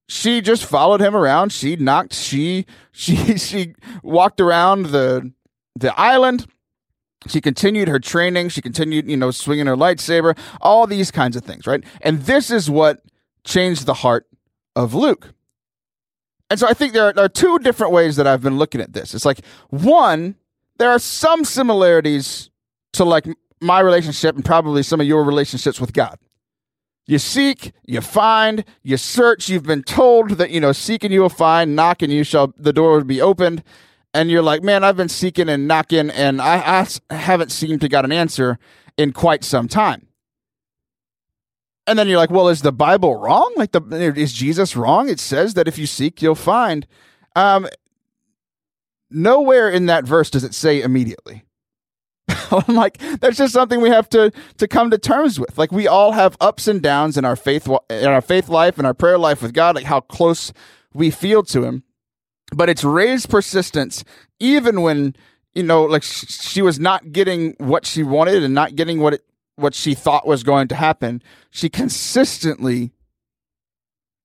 She 0.08 0.42
just 0.42 0.66
followed 0.66 1.02
him 1.02 1.16
around. 1.16 1.52
She 1.52 1.76
knocked. 1.76 2.14
She 2.14 2.66
she 2.92 3.38
she 3.38 3.76
walked 4.04 4.42
around 4.42 4.88
the 4.88 5.32
the 5.76 5.98
island 6.00 6.48
she 7.28 7.42
continued 7.42 7.88
her 7.88 8.00
training. 8.00 8.50
She 8.50 8.62
continued, 8.62 9.10
you 9.10 9.18
know, 9.18 9.32
swinging 9.32 9.68
her 9.68 9.76
lightsaber, 9.76 10.38
all 10.62 10.88
these 10.88 11.12
kinds 11.12 11.36
of 11.36 11.44
things, 11.44 11.68
right? 11.68 11.84
And 12.02 12.22
this 12.24 12.50
is 12.50 12.70
what 12.70 13.02
changed 13.44 13.86
the 13.86 13.96
heart 13.96 14.28
of 14.76 14.94
Luke. 14.94 15.34
And 16.50 16.60
so 16.60 16.68
I 16.68 16.74
think 16.74 16.94
there 16.94 17.06
are, 17.06 17.14
there 17.14 17.26
are 17.26 17.30
two 17.30 17.60
different 17.60 17.94
ways 17.94 18.16
that 18.16 18.26
I've 18.26 18.42
been 18.42 18.58
looking 18.58 18.82
at 18.82 18.94
this. 18.94 19.14
It's 19.14 19.26
like, 19.26 19.42
one, 19.70 20.36
there 20.78 20.90
are 20.90 21.00
some 21.00 21.44
similarities 21.44 22.50
to 22.94 23.04
like 23.04 23.26
my 23.60 23.80
relationship 23.82 24.36
and 24.36 24.44
probably 24.44 24.82
some 24.82 25.02
of 25.02 25.06
your 25.06 25.24
relationships 25.24 25.80
with 25.80 25.94
God. 25.94 26.18
You 27.06 27.20
seek, 27.20 27.74
you 27.86 28.02
find, 28.02 28.64
you 28.84 28.96
search. 28.96 29.50
You've 29.50 29.64
been 29.64 29.84
told 29.84 30.32
that, 30.32 30.52
you 30.52 30.60
know, 30.60 30.72
seek 30.72 31.04
and 31.04 31.14
you 31.14 31.22
will 31.22 31.30
find, 31.30 31.76
knock 31.76 32.02
and 32.02 32.14
you 32.14 32.24
shall, 32.24 32.54
the 32.56 32.72
door 32.72 32.94
will 32.94 33.04
be 33.04 33.22
opened 33.22 33.64
and 34.14 34.32
you're 34.32 34.42
like, 34.42 34.64
man, 34.64 34.84
I've 34.84 34.98
been 34.98 35.10
seeking 35.10 35.50
and 35.50 35.68
knocking, 35.68 36.10
and 36.10 36.42
I, 36.42 36.86
I 37.10 37.16
haven't 37.16 37.52
seemed 37.52 37.82
to 37.82 37.90
got 37.90 38.06
an 38.06 38.12
answer 38.12 38.58
in 38.98 39.12
quite 39.14 39.44
some 39.44 39.68
time. 39.68 40.08
And 41.86 41.98
then 41.98 42.08
you're 42.08 42.18
like, 42.18 42.32
well, 42.32 42.50
is 42.50 42.62
the 42.62 42.72
Bible 42.72 43.16
wrong? 43.16 43.54
Like, 43.56 43.72
the 43.72 43.82
is 44.16 44.34
Jesus 44.34 44.76
wrong? 44.76 45.10
It 45.10 45.20
says 45.20 45.56
that 45.56 45.68
if 45.68 45.78
you 45.78 45.88
seek, 45.88 46.22
you'll 46.22 46.36
find. 46.36 46.86
Um, 47.36 47.68
nowhere 49.10 49.70
in 49.70 49.88
that 49.88 50.06
verse 50.06 50.30
does 50.30 50.44
it 50.44 50.54
say 50.54 50.82
immediately. 50.82 51.44
I'm 52.52 52.76
like, 52.76 53.00
that's 53.20 53.38
just 53.38 53.54
something 53.54 53.82
we 53.82 53.90
have 53.90 54.08
to 54.10 54.32
to 54.58 54.68
come 54.68 54.92
to 54.92 55.00
terms 55.00 55.40
with. 55.40 55.58
Like, 55.58 55.72
we 55.72 55.88
all 55.88 56.12
have 56.12 56.38
ups 56.40 56.68
and 56.68 56.82
downs 56.82 57.18
in 57.18 57.26
our 57.26 57.36
faith 57.36 57.68
in 57.90 58.06
our 58.06 58.22
faith 58.22 58.50
life 58.50 58.78
and 58.78 58.86
our 58.86 58.94
prayer 58.94 59.18
life 59.18 59.42
with 59.42 59.54
God, 59.54 59.76
like 59.76 59.86
how 59.86 60.02
close 60.02 60.54
we 60.94 61.10
feel 61.10 61.42
to 61.44 61.64
Him 61.64 61.84
but 62.56 62.70
it's 62.70 62.84
Rey's 62.84 63.26
persistence, 63.26 64.04
even 64.40 64.82
when 64.82 65.16
you 65.54 65.64
know, 65.64 65.84
like 65.84 66.04
she 66.04 66.62
was 66.62 66.80
not 66.80 67.12
getting 67.12 67.56
what 67.58 67.86
she 67.86 68.04
wanted 68.04 68.44
and 68.44 68.54
not 68.54 68.76
getting 68.76 69.00
what 69.00 69.16
it 69.16 69.26
what 69.56 69.74
she 69.76 69.94
thought 69.94 70.26
was 70.26 70.44
going 70.44 70.68
to 70.70 70.76
happen, 70.76 71.22
she 71.52 71.70
consistently 71.70 72.92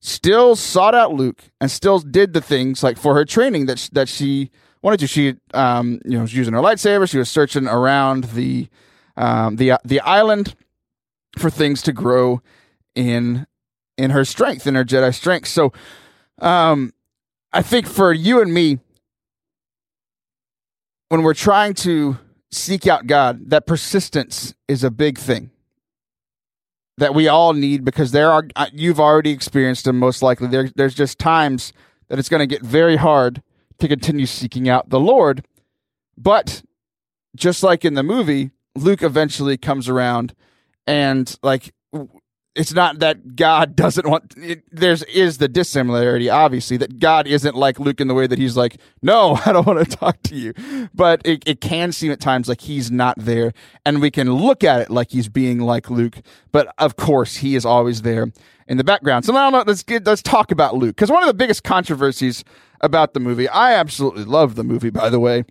still 0.00 0.54
sought 0.54 0.94
out 0.94 1.12
Luke 1.12 1.42
and 1.60 1.70
still 1.70 1.98
did 1.98 2.34
the 2.34 2.40
things 2.40 2.82
like 2.82 2.98
for 2.98 3.14
her 3.14 3.24
training 3.24 3.66
that 3.66 3.88
that 3.92 4.08
she 4.08 4.50
wanted 4.82 5.00
to. 5.00 5.06
She 5.06 5.34
um 5.54 6.00
you 6.04 6.12
know 6.12 6.22
was 6.22 6.34
using 6.34 6.54
her 6.54 6.60
lightsaber. 6.60 7.08
She 7.08 7.18
was 7.18 7.30
searching 7.30 7.66
around 7.66 8.24
the 8.24 8.68
um 9.16 9.56
the 9.56 9.78
the 9.84 10.00
island 10.00 10.54
for 11.38 11.50
things 11.50 11.82
to 11.82 11.92
grow 11.92 12.42
in 12.94 13.46
in 13.96 14.10
her 14.10 14.24
strength 14.24 14.66
in 14.66 14.74
her 14.74 14.84
Jedi 14.84 15.12
strength. 15.14 15.48
So 15.48 15.72
um 16.38 16.92
I 17.54 17.62
think 17.62 17.86
for 17.86 18.12
you 18.12 18.42
and 18.42 18.52
me 18.52 18.80
when 21.08 21.22
we're 21.22 21.34
trying 21.34 21.74
to 21.74 22.18
seek 22.50 22.88
out 22.88 23.06
God, 23.06 23.50
that 23.50 23.64
persistence 23.64 24.54
is 24.66 24.82
a 24.82 24.90
big 24.90 25.18
thing 25.18 25.50
that 26.98 27.14
we 27.14 27.28
all 27.28 27.52
need 27.52 27.84
because 27.84 28.10
there 28.10 28.32
are 28.32 28.48
you've 28.72 28.98
already 28.98 29.30
experienced 29.30 29.84
them 29.84 30.00
most 30.00 30.20
likely. 30.20 30.48
There, 30.48 30.68
there's 30.74 30.94
just 30.96 31.20
times 31.20 31.72
that 32.08 32.18
it's 32.18 32.28
going 32.28 32.40
to 32.40 32.46
get 32.46 32.62
very 32.62 32.96
hard 32.96 33.40
to 33.78 33.86
continue 33.86 34.26
seeking 34.26 34.68
out 34.68 34.90
the 34.90 35.00
Lord, 35.00 35.46
but 36.18 36.62
just 37.36 37.62
like 37.62 37.84
in 37.84 37.94
the 37.94 38.02
movie, 38.02 38.50
Luke 38.74 39.02
eventually 39.02 39.56
comes 39.56 39.88
around 39.88 40.34
and 40.88 41.36
like 41.42 41.72
it's 42.54 42.72
not 42.72 43.00
that 43.00 43.36
God 43.36 43.76
doesn't 43.76 44.08
want. 44.08 44.34
It, 44.36 44.64
there's 44.70 45.02
is 45.04 45.38
the 45.38 45.48
dissimilarity, 45.48 46.30
obviously, 46.30 46.76
that 46.78 46.98
God 46.98 47.26
isn't 47.26 47.54
like 47.54 47.78
Luke 47.78 48.00
in 48.00 48.08
the 48.08 48.14
way 48.14 48.26
that 48.26 48.38
he's 48.38 48.56
like, 48.56 48.76
no, 49.02 49.38
I 49.46 49.52
don't 49.52 49.66
want 49.66 49.88
to 49.88 49.96
talk 49.96 50.22
to 50.24 50.34
you. 50.34 50.54
But 50.94 51.22
it, 51.24 51.42
it 51.46 51.60
can 51.60 51.92
seem 51.92 52.12
at 52.12 52.20
times 52.20 52.48
like 52.48 52.62
he's 52.62 52.90
not 52.90 53.18
there, 53.18 53.52
and 53.84 54.00
we 54.00 54.10
can 54.10 54.32
look 54.32 54.64
at 54.64 54.80
it 54.80 54.90
like 54.90 55.10
he's 55.10 55.28
being 55.28 55.60
like 55.60 55.90
Luke. 55.90 56.18
But 56.52 56.72
of 56.78 56.96
course, 56.96 57.36
he 57.36 57.56
is 57.56 57.64
always 57.64 58.02
there 58.02 58.32
in 58.66 58.76
the 58.76 58.84
background. 58.84 59.24
So 59.24 59.32
now 59.32 59.50
let's 59.50 59.82
get, 59.82 60.06
let's 60.06 60.22
talk 60.22 60.50
about 60.50 60.76
Luke 60.76 60.96
because 60.96 61.10
one 61.10 61.22
of 61.22 61.26
the 61.26 61.34
biggest 61.34 61.64
controversies 61.64 62.44
about 62.80 63.14
the 63.14 63.20
movie, 63.20 63.48
I 63.48 63.74
absolutely 63.74 64.24
love 64.24 64.54
the 64.54 64.64
movie, 64.64 64.90
by 64.90 65.10
the 65.10 65.20
way. 65.20 65.44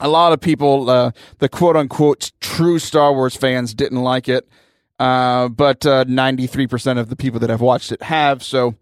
A 0.00 0.08
lot 0.08 0.32
of 0.32 0.40
people, 0.40 0.90
uh, 0.90 1.12
the 1.38 1.48
quote 1.48 1.76
unquote 1.76 2.32
true 2.40 2.78
Star 2.78 3.12
Wars 3.12 3.36
fans, 3.36 3.74
didn't 3.74 4.02
like 4.02 4.28
it. 4.28 4.48
Uh, 4.98 5.48
but 5.48 5.84
uh, 5.84 6.04
93% 6.04 6.98
of 6.98 7.08
the 7.08 7.16
people 7.16 7.40
that 7.40 7.50
have 7.50 7.60
watched 7.60 7.92
it 7.92 8.02
have. 8.02 8.42
So 8.42 8.74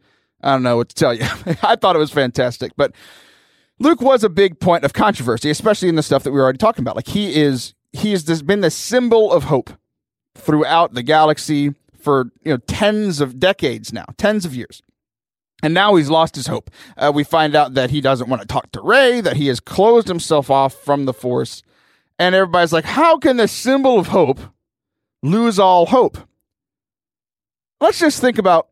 I 0.42 0.52
don't 0.52 0.62
know 0.62 0.76
what 0.76 0.90
to 0.90 0.94
tell 0.94 1.14
you. 1.14 1.22
I 1.62 1.76
thought 1.76 1.96
it 1.96 2.00
was 2.00 2.10
fantastic. 2.10 2.72
But 2.76 2.94
Luke 3.78 4.00
was 4.00 4.22
a 4.22 4.28
big 4.28 4.60
point 4.60 4.84
of 4.84 4.92
controversy, 4.92 5.50
especially 5.50 5.88
in 5.88 5.96
the 5.96 6.02
stuff 6.02 6.22
that 6.24 6.30
we 6.30 6.36
were 6.36 6.44
already 6.44 6.58
talking 6.58 6.82
about. 6.82 6.96
Like 6.96 7.08
he 7.08 7.34
is, 7.34 7.74
he 7.92 8.10
has 8.12 8.42
been 8.42 8.60
the 8.60 8.70
symbol 8.70 9.32
of 9.32 9.44
hope 9.44 9.70
throughout 10.34 10.94
the 10.94 11.02
galaxy 11.02 11.74
for 11.98 12.30
you 12.44 12.52
know 12.52 12.58
tens 12.66 13.20
of 13.20 13.38
decades 13.38 13.92
now, 13.92 14.06
tens 14.16 14.44
of 14.44 14.54
years. 14.54 14.82
And 15.62 15.74
now 15.74 15.94
he's 15.94 16.10
lost 16.10 16.34
his 16.34 16.48
hope. 16.48 16.70
Uh, 16.96 17.12
we 17.14 17.22
find 17.22 17.54
out 17.54 17.74
that 17.74 17.90
he 17.90 18.00
doesn't 18.00 18.28
want 18.28 18.42
to 18.42 18.48
talk 18.48 18.72
to 18.72 18.80
Rey, 18.82 19.20
that 19.20 19.36
he 19.36 19.46
has 19.46 19.60
closed 19.60 20.08
himself 20.08 20.50
off 20.50 20.74
from 20.74 21.04
the 21.04 21.12
Force. 21.12 21.62
And 22.18 22.34
everybody's 22.34 22.72
like, 22.72 22.84
how 22.84 23.16
can 23.18 23.36
the 23.36 23.46
symbol 23.46 23.96
of 23.96 24.08
hope 24.08 24.40
lose 25.22 25.58
all 25.58 25.86
hope. 25.86 26.18
Let's 27.80 27.98
just 27.98 28.20
think 28.20 28.38
about 28.38 28.68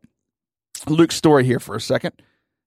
Luke's 0.87 1.15
story 1.15 1.43
here 1.43 1.59
for 1.59 1.75
a 1.75 1.81
second. 1.81 2.13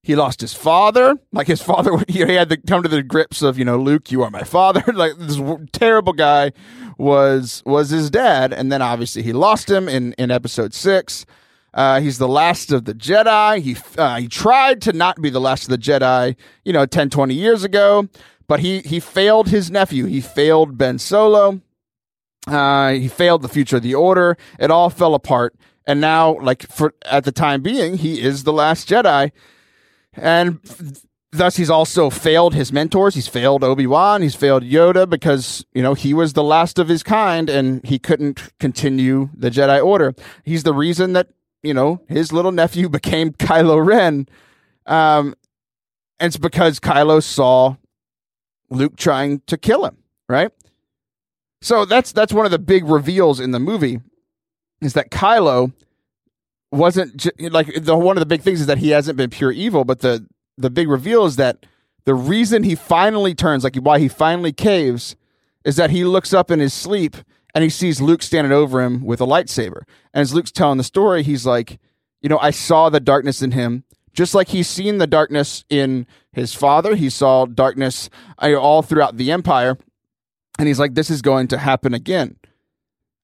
He 0.03 0.15
lost 0.15 0.43
his 0.43 0.53
father. 0.53 1.19
Like 1.33 1.47
his 1.47 1.63
father, 1.63 1.93
he 2.09 2.21
had 2.21 2.51
to 2.51 2.57
come 2.59 2.83
to 2.83 2.89
the 2.89 3.03
grips 3.03 3.41
of, 3.41 3.59
you 3.59 3.65
know, 3.65 3.79
Luke, 3.79 4.13
you 4.13 4.23
are 4.23 4.31
my 4.31 4.43
father. 4.43 4.85
like 4.93 5.13
this 5.19 5.41
terrible 5.73 6.13
guy 6.13 6.53
was 6.99 7.63
was 7.65 7.91
his 7.91 8.11
dad, 8.11 8.53
and 8.53 8.71
then 8.71 8.83
obviously 8.83 9.23
he 9.23 9.33
lost 9.33 9.71
him 9.71 9.89
in 9.89 10.13
in 10.15 10.31
episode 10.31 10.75
six. 10.75 11.25
Uh, 11.73 12.01
he's 12.01 12.19
the 12.19 12.29
last 12.29 12.71
of 12.71 12.85
the 12.85 12.95
Jedi. 12.95 13.61
He 13.61 13.77
uh, 13.99 14.21
he 14.21 14.29
tried 14.29 14.81
to 14.83 14.93
not 14.93 15.21
be 15.21 15.31
the 15.31 15.41
last 15.41 15.65
of 15.65 15.71
the 15.71 15.79
Jedi, 15.79 16.37
you 16.65 16.73
know, 16.73 16.87
10, 16.87 17.11
20 17.11 17.35
years 17.35 17.65
ago, 17.65 18.09
but 18.47 18.61
he 18.61 18.81
he 18.81 19.01
failed 19.01 19.49
his 19.49 19.71
nephew. 19.71 20.05
He 20.05 20.21
failed 20.21 20.79
Ben 20.79 20.99
Solo. 20.99 21.63
Uh, 22.47 22.93
he 22.93 23.09
failed 23.09 23.43
the 23.43 23.49
future 23.49 23.77
of 23.77 23.83
the 23.83 23.95
order. 23.95 24.37
It 24.59 24.71
all 24.71 24.91
fell 24.91 25.15
apart. 25.15 25.55
And 25.87 26.01
now, 26.01 26.39
like 26.41 26.63
for 26.71 26.95
at 27.05 27.25
the 27.25 27.33
time 27.33 27.63
being, 27.63 27.99
he 27.99 28.21
is 28.21 28.45
the 28.45 28.53
last 28.53 28.89
Jedi, 28.89 29.33
and 30.15 30.61
thus 31.31 31.57
he's 31.57 31.69
also 31.69 32.09
failed 32.09 32.55
his 32.55 32.73
mentors. 32.73 33.15
He's 33.15 33.29
failed 33.29 33.63
Obi 33.63 33.87
Wan. 33.87 34.23
He's 34.23 34.35
failed 34.35 34.63
Yoda 34.63 35.09
because 35.09 35.67
you 35.75 35.83
know 35.83 35.93
he 35.93 36.15
was 36.15 36.33
the 36.33 36.43
last 36.43 36.79
of 36.79 36.89
his 36.89 37.03
kind, 37.03 37.51
and 37.51 37.85
he 37.85 37.99
couldn't 37.99 38.53
continue 38.59 39.29
the 39.37 39.51
Jedi 39.51 39.85
Order. 39.85 40.15
He's 40.43 40.63
the 40.63 40.73
reason 40.73 41.13
that 41.13 41.29
you 41.63 41.75
know 41.75 42.01
his 42.09 42.33
little 42.33 42.53
nephew 42.53 42.89
became 43.01 43.33
Kylo 43.33 43.85
Ren, 43.85 44.27
um, 44.87 45.35
and 46.19 46.29
it's 46.29 46.39
because 46.39 46.81
Kylo 46.81 47.23
saw 47.23 47.77
Luke 48.71 48.97
trying 48.97 49.41
to 49.49 49.59
kill 49.59 49.85
him, 49.85 49.99
right? 50.31 50.51
So 51.65 51.87
that's 51.87 52.13
that's 52.13 52.35
one 52.35 52.45
of 52.45 52.53
the 52.53 52.59
big 52.59 52.85
reveals 52.85 53.41
in 53.41 53.53
the 53.53 53.59
movie 53.59 53.99
is 54.83 54.93
that 54.93 55.11
Kylo 55.11 55.73
wasn't 56.71 57.27
like 57.41 57.73
the 57.75 57.97
one 57.97 58.19
of 58.19 58.21
the 58.21 58.27
big 58.27 58.43
things 58.43 58.61
is 58.61 58.67
that 58.67 58.77
he 58.77 58.91
hasn't 58.91 59.17
been 59.17 59.31
pure 59.31 59.51
evil, 59.51 59.87
but 59.87 60.01
the 60.01 60.27
the 60.59 60.69
big 60.69 60.91
reveal 60.91 61.25
is 61.25 61.37
that 61.37 61.65
the 62.05 62.15
reason 62.15 62.65
he 62.65 62.75
finally 62.75 63.35
turns, 63.35 63.65
like 63.65 63.77
why 63.77 63.99
he 63.99 64.09
finally 64.09 64.53
caves, 64.53 65.17
is 65.65 65.77
that 65.77 65.89
he 65.89 66.05
looks 66.05 66.35
up 66.35 66.51
in 66.51 66.61
his 66.61 66.75
sleep 66.75 67.17
and 67.55 67.65
he 67.65 67.71
sees 67.71 67.99
Luke 67.99 68.23
standing 68.23 68.53
over 68.53 68.83
him 68.83 69.03
with 69.03 69.23
a 69.23 69.27
lightsaber. 69.27 69.85
And 70.13 70.21
as 70.21 70.35
Luke's 70.35 70.53
telling 70.53 70.77
the 70.77 70.85
story, 70.85 71.23
he's 71.23 71.47
like, 71.47 71.81
you 72.21 72.29
know, 72.29 72.39
I 72.41 72.51
saw 72.51 72.91
the 72.91 73.01
darkness 73.01 73.41
in 73.41 73.53
him, 73.53 73.85
just 74.13 74.35
like 74.35 74.49
he's 74.49 74.69
seen 74.69 74.99
the 74.99 75.07
darkness 75.07 75.65
in 75.71 76.07
his 76.31 76.53
father. 76.53 76.95
He 76.95 77.09
saw 77.09 77.47
darkness 77.47 78.11
all 78.39 78.83
throughout 78.83 79.17
the 79.17 79.33
Empire. 79.33 79.79
And 80.59 80.69
he's 80.69 80.79
like, 80.79 80.95
this 80.95 81.11
is 81.11 81.23
going 81.23 81.49
to 81.49 81.59
happen 81.59 81.95
again. 81.95 82.37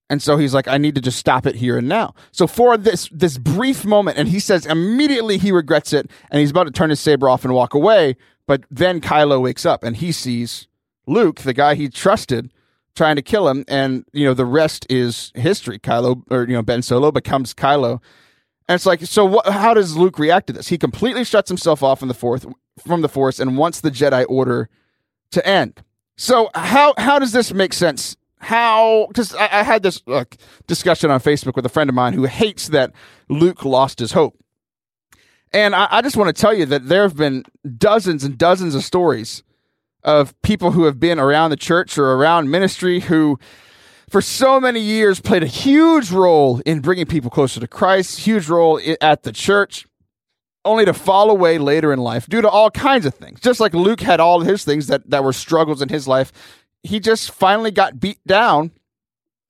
And 0.09 0.21
so 0.21 0.37
he's 0.37 0.53
like, 0.53 0.67
I 0.67 0.77
need 0.77 0.97
to 0.97 1.01
just 1.01 1.19
stop 1.19 1.47
it 1.47 1.55
here 1.55 1.79
and 1.79 1.89
now. 1.89 2.15
So 2.33 2.49
for 2.49 2.77
this 2.77 3.09
this 3.13 3.39
brief 3.39 3.85
moment, 3.85 4.19
and 4.19 4.29
he 4.29 4.41
says 4.41 4.67
immediately 4.67 5.39
he 5.39 5.53
regrets 5.53 5.93
it, 5.93 6.11
and 6.31 6.41
he's 6.41 6.51
about 6.51 6.65
to 6.65 6.73
turn 6.73 6.91
his 6.91 6.99
saber 6.99 7.29
off 7.29 7.45
and 7.45 7.55
walk 7.55 7.75
away. 7.75 8.17
But 8.47 8.65
then 8.69 9.01
Kylo 9.01 9.41
wakes 9.41 9.65
up 9.65 9.85
and 9.85 9.97
he 9.97 10.11
sees 10.11 10.67
Luke, 11.07 11.43
the 11.43 11.53
guy 11.53 11.77
he 11.77 11.89
trusted, 11.89 12.53
trying 12.97 13.15
to 13.15 13.23
kill 13.23 13.49
him, 13.49 13.65
and 13.69 14.05
you 14.13 14.25
know 14.25 14.35
the 14.35 14.45
rest 14.45 14.85
is 14.91 15.31
history. 15.37 15.79
Kylo, 15.79 16.25
or 16.29 16.43
you 16.43 16.55
know 16.55 16.63
Ben 16.63 16.83
Solo 16.83 17.13
becomes 17.13 17.55
Kylo, 17.55 18.01
and 18.69 18.75
it's 18.75 18.87
like, 18.87 19.03
so 19.03 19.41
how 19.47 19.75
does 19.75 19.97
Luke 19.97 20.19
react 20.19 20.49
to 20.49 20.53
this? 20.53 20.69
He 20.69 20.79
completely 20.79 21.25
shuts 21.25 21.49
himself 21.49 21.85
off 21.85 22.01
from 22.01 22.09
the 22.09 22.15
fourth 22.15 22.47
from 22.85 23.03
the 23.03 23.09
Force 23.09 23.39
and 23.39 23.57
wants 23.57 23.81
the 23.81 23.91
Jedi 23.91 24.27
Order 24.29 24.69
to 25.31 25.47
end. 25.47 25.85
So 26.21 26.51
how 26.55 26.93
how 26.99 27.19
does 27.19 27.33
this 27.33 27.51
make 27.51 27.73
sense? 27.73 28.15
How 28.41 29.07
because 29.09 29.35
I, 29.35 29.61
I, 29.61 29.63
had 29.63 29.83
this 29.83 30.03
uh, 30.07 30.25
discussion 30.67 31.11
on 31.11 31.19
Facebook 31.19 31.57
with 31.57 31.65
a 31.65 31.71
friend 31.71 31.89
of 31.89 31.95
mine 31.95 32.13
who 32.13 32.25
hates 32.25 32.69
that 32.69 32.93
Luke 33.31 33.65
lost 33.65 34.01
his 34.01 34.13
hope, 34.13 34.39
and 35.51 35.75
I, 35.75 35.89
I 35.91 36.03
just 36.03 36.19
want 36.19 36.29
to 36.29 36.39
tell 36.39 36.53
you 36.53 36.67
that 36.67 36.89
there 36.89 37.05
have 37.05 37.17
been 37.17 37.45
dozens 37.79 38.23
and 38.23 38.37
dozens 38.37 38.75
of 38.75 38.85
stories 38.85 39.43
of 40.05 40.39
people 40.43 40.73
who 40.73 40.85
have 40.85 41.01
been 41.01 41.19
around 41.19 41.53
the 41.53 41.57
church 41.57 41.97
or 41.97 42.13
around 42.13 42.51
ministry 42.51 43.01
who 43.01 43.39
for 44.11 44.21
so 44.21 44.61
many 44.61 44.81
years 44.81 45.21
played 45.21 45.43
a 45.43 45.47
huge 45.47 46.13
role 46.13 46.61
in 46.67 46.81
bringing 46.81 47.07
people 47.07 47.31
closer 47.31 47.61
to 47.61 47.67
Christ, 47.67 48.21
huge 48.21 48.47
role 48.47 48.79
at 49.01 49.23
the 49.23 49.33
church 49.33 49.87
only 50.65 50.85
to 50.85 50.93
fall 50.93 51.31
away 51.31 51.59
later 51.59 51.93
in 51.93 51.99
life 51.99 52.27
due 52.27 52.43
to 52.43 52.49
all 52.49 52.71
kinds 52.71 53.07
of 53.07 53.15
things. 53.15 53.41
Just 53.41 53.61
like 53.61 53.75
Luke 53.75 54.01
had 54.01 54.21
all 54.21 54.41
his 54.41 54.65
things 54.65 54.87
that, 54.89 55.09
that 55.11 55.25
were 55.25 55.33
struggles 55.33 55.81
in 55.81 55.89
his 55.89 56.07
life, 56.07 56.33
he 56.83 57.01
just 57.01 57.31
finally 57.31 57.71
got 57.71 58.01
beat 58.01 58.19
down 58.27 58.73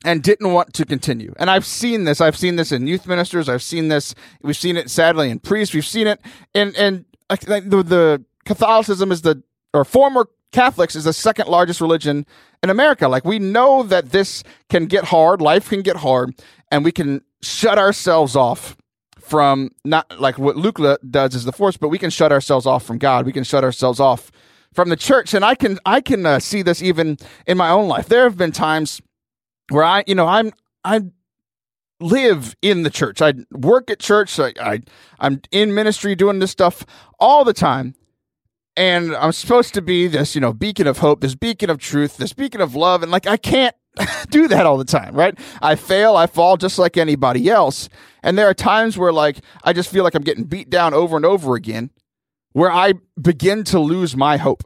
and 0.05 0.23
didn't 0.23 0.53
want 0.53 0.73
to 0.75 0.85
continue. 0.85 1.35
And 1.39 1.51
I've 1.51 1.67
seen 1.67 2.05
this. 2.05 2.21
I've 2.21 2.37
seen 2.37 2.57
this 2.57 2.73
in 2.73 2.87
youth 2.87 3.07
ministers. 3.07 3.49
I've 3.49 3.63
seen 3.63 3.89
this. 3.89 4.15
We've 4.43 4.57
seen 4.57 4.77
it 4.77 4.91
sadly 4.91 5.31
in 5.31 5.41
priests. 5.41 5.75
We've 5.75 5.87
seen 5.87 6.07
it 6.07 6.21
in 6.55 6.75
in 6.75 7.05
the, 7.29 7.85
the 7.87 8.25
Catholicism 8.45 9.13
is 9.13 9.23
the 9.23 9.43
or 9.75 9.85
former 9.85 10.27
Catholics 10.53 10.97
is 10.97 11.05
the 11.05 11.13
second 11.13 11.49
largest 11.49 11.81
religion 11.81 12.27
in 12.63 12.71
America. 12.71 13.09
Like 13.09 13.25
we 13.25 13.39
know 13.39 13.83
that 13.83 14.11
this 14.11 14.43
can 14.69 14.87
get 14.87 15.05
hard, 15.05 15.41
life 15.41 15.69
can 15.69 15.83
get 15.83 15.97
hard, 15.97 16.35
and 16.71 16.85
we 16.85 16.93
can 16.93 17.23
shut 17.43 17.79
ourselves 17.79 18.35
off 18.35 18.77
from 19.21 19.71
not 19.85 20.21
like 20.21 20.39
what 20.39 20.57
Luke 20.57 20.81
does 21.09 21.35
is 21.35 21.45
the 21.45 21.53
force, 21.53 21.77
but 21.77 21.89
we 21.89 21.99
can 21.99 22.11
shut 22.11 22.33
ourselves 22.33 22.67
off 22.67 22.85
from 22.85 22.99
God. 22.99 23.27
We 23.27 23.33
can 23.33 23.45
shut 23.45 23.65
ourselves 23.65 24.01
off 24.01 24.31
from 24.73 24.89
the 24.89 24.97
church, 24.97 25.35
and 25.35 25.45
I 25.45 25.55
can 25.55 25.79
I 25.85 26.01
can 26.01 26.25
uh, 26.27 26.41
see 26.41 26.63
this 26.63 26.83
even 26.83 27.19
in 27.47 27.57
my 27.57 27.71
own 27.71 27.89
life. 27.89 28.09
There 28.09 28.25
have 28.25 28.37
been 28.37 28.53
times 28.53 29.01
where 29.71 29.85
I, 29.85 30.05
you 30.07 30.15
know, 30.15 30.27
I'm 30.27 30.53
I 30.85 31.03
live 32.01 32.57
in 32.63 32.83
the 32.83 32.91
church. 32.91 33.21
I 33.21 33.35
work 33.51 33.91
at 33.91 33.99
church. 33.99 34.39
I, 34.39 34.53
I 34.61 34.81
I'm 35.19 35.43
in 35.51 35.75
ministry 35.75 36.15
doing 36.15 36.39
this 36.39 36.51
stuff 36.51 36.85
all 37.19 37.45
the 37.45 37.53
time, 37.53 37.95
and 38.77 39.15
I'm 39.15 39.33
supposed 39.33 39.75
to 39.75 39.83
be 39.83 40.07
this, 40.07 40.35
you 40.35 40.41
know, 40.41 40.53
beacon 40.53 40.87
of 40.87 40.99
hope, 40.99 41.21
this 41.21 41.35
beacon 41.35 41.71
of 41.71 41.79
truth, 41.79 42.17
this 42.17 42.33
beacon 42.33 42.61
of 42.61 42.75
love, 42.75 43.03
and 43.03 43.13
like 43.13 43.27
I 43.27 43.37
can't 43.37 43.75
do 44.31 44.49
that 44.49 44.67
all 44.67 44.77
the 44.77 44.85
time, 44.85 45.15
right? 45.15 45.39
I 45.63 45.75
fail, 45.75 46.17
I 46.17 46.27
fall 46.27 46.57
just 46.57 46.79
like 46.79 46.97
anybody 46.97 47.49
else. 47.49 47.89
And 48.23 48.37
there 48.39 48.49
are 48.49 48.55
times 48.55 48.99
where 48.99 49.13
like 49.13 49.39
I 49.65 49.73
just 49.73 49.91
feel 49.91 50.05
like 50.05 50.15
I'm 50.15 50.23
getting 50.23 50.45
beat 50.45 50.71
down 50.71 50.95
over 50.95 51.17
and 51.17 51.25
over 51.25 51.55
again, 51.55 51.91
where 52.53 52.71
I 52.71 52.95
begin 53.21 53.65
to 53.65 53.79
lose 53.79 54.17
my 54.17 54.37
hope. 54.37 54.65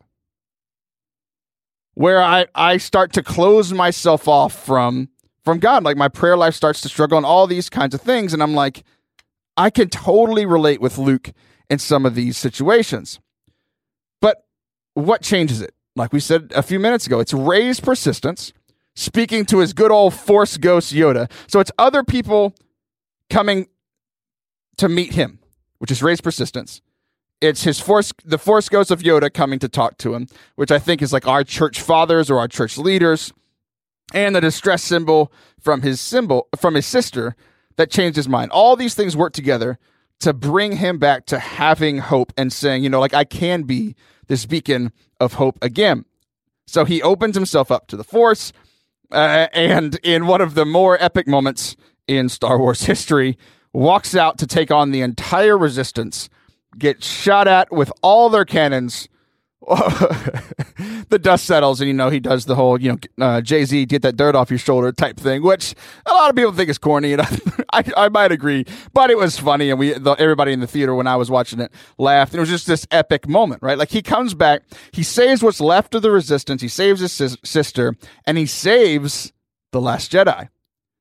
Where 1.94 2.20
I, 2.20 2.46
I 2.54 2.78
start 2.78 3.12
to 3.12 3.22
close 3.22 3.72
myself 3.72 4.26
off 4.26 4.52
from 4.52 5.10
from 5.44 5.58
God. 5.58 5.84
Like 5.84 5.96
my 5.96 6.08
prayer 6.08 6.36
life 6.36 6.54
starts 6.54 6.80
to 6.82 6.88
struggle 6.88 7.16
and 7.16 7.26
all 7.26 7.46
these 7.46 7.68
kinds 7.68 7.94
of 7.94 8.00
things. 8.00 8.32
And 8.32 8.42
I'm 8.42 8.54
like, 8.54 8.82
I 9.56 9.70
can 9.70 9.88
totally 9.88 10.46
relate 10.46 10.80
with 10.80 10.98
Luke 10.98 11.30
in 11.70 11.78
some 11.78 12.04
of 12.04 12.14
these 12.14 12.36
situations. 12.36 13.20
But 14.20 14.44
what 14.94 15.22
changes 15.22 15.60
it? 15.60 15.74
Like 15.94 16.12
we 16.12 16.18
said 16.18 16.52
a 16.56 16.62
few 16.62 16.80
minutes 16.80 17.06
ago, 17.06 17.20
it's 17.20 17.32
Rey's 17.32 17.78
persistence 17.78 18.52
speaking 18.94 19.44
to 19.46 19.58
his 19.58 19.72
good 19.72 19.90
old 19.90 20.14
Force 20.14 20.56
Ghost 20.56 20.92
Yoda. 20.92 21.30
So 21.46 21.60
it's 21.60 21.72
other 21.78 22.02
people 22.02 22.54
coming 23.30 23.68
to 24.76 24.88
meet 24.88 25.14
him, 25.14 25.38
which 25.78 25.90
is 25.90 26.02
Rey's 26.02 26.20
persistence. 26.20 26.80
It's 27.40 27.64
his 27.64 27.78
force, 27.78 28.12
the 28.24 28.38
Force 28.38 28.68
Ghost 28.68 28.90
of 28.90 29.02
Yoda 29.02 29.32
coming 29.32 29.58
to 29.58 29.68
talk 29.68 29.98
to 29.98 30.14
him, 30.14 30.28
which 30.56 30.70
I 30.70 30.78
think 30.78 31.02
is 31.02 31.12
like 31.12 31.26
our 31.26 31.44
church 31.44 31.80
fathers 31.80 32.30
or 32.30 32.38
our 32.38 32.48
church 32.48 32.78
leaders, 32.78 33.32
and 34.14 34.34
the 34.34 34.40
distress 34.40 34.82
symbol 34.82 35.32
from 35.60 35.82
his 35.82 36.00
symbol 36.00 36.48
from 36.56 36.74
his 36.74 36.86
sister 36.86 37.34
that 37.76 37.90
changed 37.90 38.16
his 38.16 38.28
mind. 38.28 38.50
All 38.50 38.76
these 38.76 38.94
things 38.94 39.16
work 39.16 39.32
together 39.32 39.78
to 40.20 40.32
bring 40.32 40.76
him 40.76 40.98
back 40.98 41.26
to 41.26 41.38
having 41.38 41.98
hope 41.98 42.32
and 42.36 42.52
saying, 42.52 42.84
you 42.84 42.88
know, 42.88 43.00
like 43.00 43.14
I 43.14 43.24
can 43.24 43.64
be 43.64 43.94
this 44.28 44.46
beacon 44.46 44.92
of 45.20 45.34
hope 45.34 45.58
again. 45.60 46.04
So 46.66 46.84
he 46.84 47.02
opens 47.02 47.34
himself 47.34 47.70
up 47.70 47.88
to 47.88 47.96
the 47.96 48.04
Force, 48.04 48.52
uh, 49.14 49.48
and 49.52 49.98
in 50.02 50.26
one 50.26 50.40
of 50.40 50.54
the 50.54 50.64
more 50.64 51.02
epic 51.02 51.26
moments 51.26 51.76
in 52.06 52.28
Star 52.28 52.58
Wars 52.58 52.82
history, 52.82 53.38
walks 53.72 54.14
out 54.14 54.38
to 54.38 54.46
take 54.46 54.70
on 54.70 54.90
the 54.90 55.00
entire 55.00 55.56
Resistance, 55.56 56.28
gets 56.76 57.06
shot 57.06 57.48
at 57.48 57.72
with 57.72 57.92
all 58.02 58.28
their 58.28 58.44
cannons, 58.44 59.08
the 61.08 61.18
dust 61.18 61.46
settles 61.46 61.80
and 61.80 61.88
you 61.88 61.94
know 61.94 62.10
he 62.10 62.20
does 62.20 62.44
the 62.44 62.54
whole 62.54 62.78
you 62.78 62.92
know 62.92 63.24
uh, 63.24 63.40
Jay 63.40 63.64
Z 63.64 63.86
get 63.86 64.02
that 64.02 64.14
dirt 64.16 64.34
off 64.34 64.50
your 64.50 64.58
shoulder 64.58 64.92
type 64.92 65.16
thing, 65.16 65.42
which 65.42 65.74
a 66.04 66.12
lot 66.12 66.28
of 66.28 66.36
people 66.36 66.52
think 66.52 66.68
is 66.68 66.76
corny, 66.76 67.14
and 67.14 67.22
I, 67.72 67.84
I, 67.96 68.08
might 68.10 68.30
agree, 68.30 68.66
but 68.92 69.10
it 69.10 69.16
was 69.16 69.38
funny, 69.38 69.70
and 69.70 69.78
we 69.78 69.94
the, 69.94 70.12
everybody 70.12 70.52
in 70.52 70.60
the 70.60 70.66
theater 70.66 70.94
when 70.94 71.06
I 71.06 71.16
was 71.16 71.30
watching 71.30 71.60
it 71.60 71.72
laughed. 71.96 72.32
And 72.32 72.38
it 72.38 72.40
was 72.40 72.50
just 72.50 72.66
this 72.66 72.86
epic 72.90 73.26
moment, 73.26 73.62
right? 73.62 73.78
Like 73.78 73.90
he 73.90 74.02
comes 74.02 74.34
back, 74.34 74.64
he 74.92 75.02
saves 75.02 75.42
what's 75.42 75.60
left 75.60 75.94
of 75.94 76.02
the 76.02 76.10
resistance, 76.10 76.60
he 76.60 76.68
saves 76.68 77.00
his 77.00 77.12
sis- 77.12 77.38
sister, 77.42 77.96
and 78.26 78.36
he 78.36 78.46
saves 78.46 79.32
the 79.72 79.80
Last 79.80 80.12
Jedi, 80.12 80.50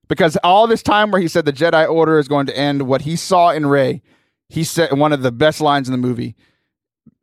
because 0.07 0.37
all 0.37 0.67
this 0.67 0.83
time 0.83 1.11
where 1.11 1.21
he 1.21 1.27
said 1.27 1.43
the 1.43 1.51
Jedi 1.51 1.89
Order 1.89 2.17
is 2.17 2.29
going 2.29 2.45
to 2.45 2.57
end, 2.57 2.83
what 2.83 3.01
he 3.01 3.17
saw 3.17 3.49
in 3.49 3.65
Rey, 3.65 4.01
he 4.47 4.63
said 4.63 4.97
one 4.97 5.11
of 5.11 5.21
the 5.21 5.33
best 5.33 5.59
lines 5.59 5.89
in 5.89 5.91
the 5.91 5.97
movie 5.97 6.35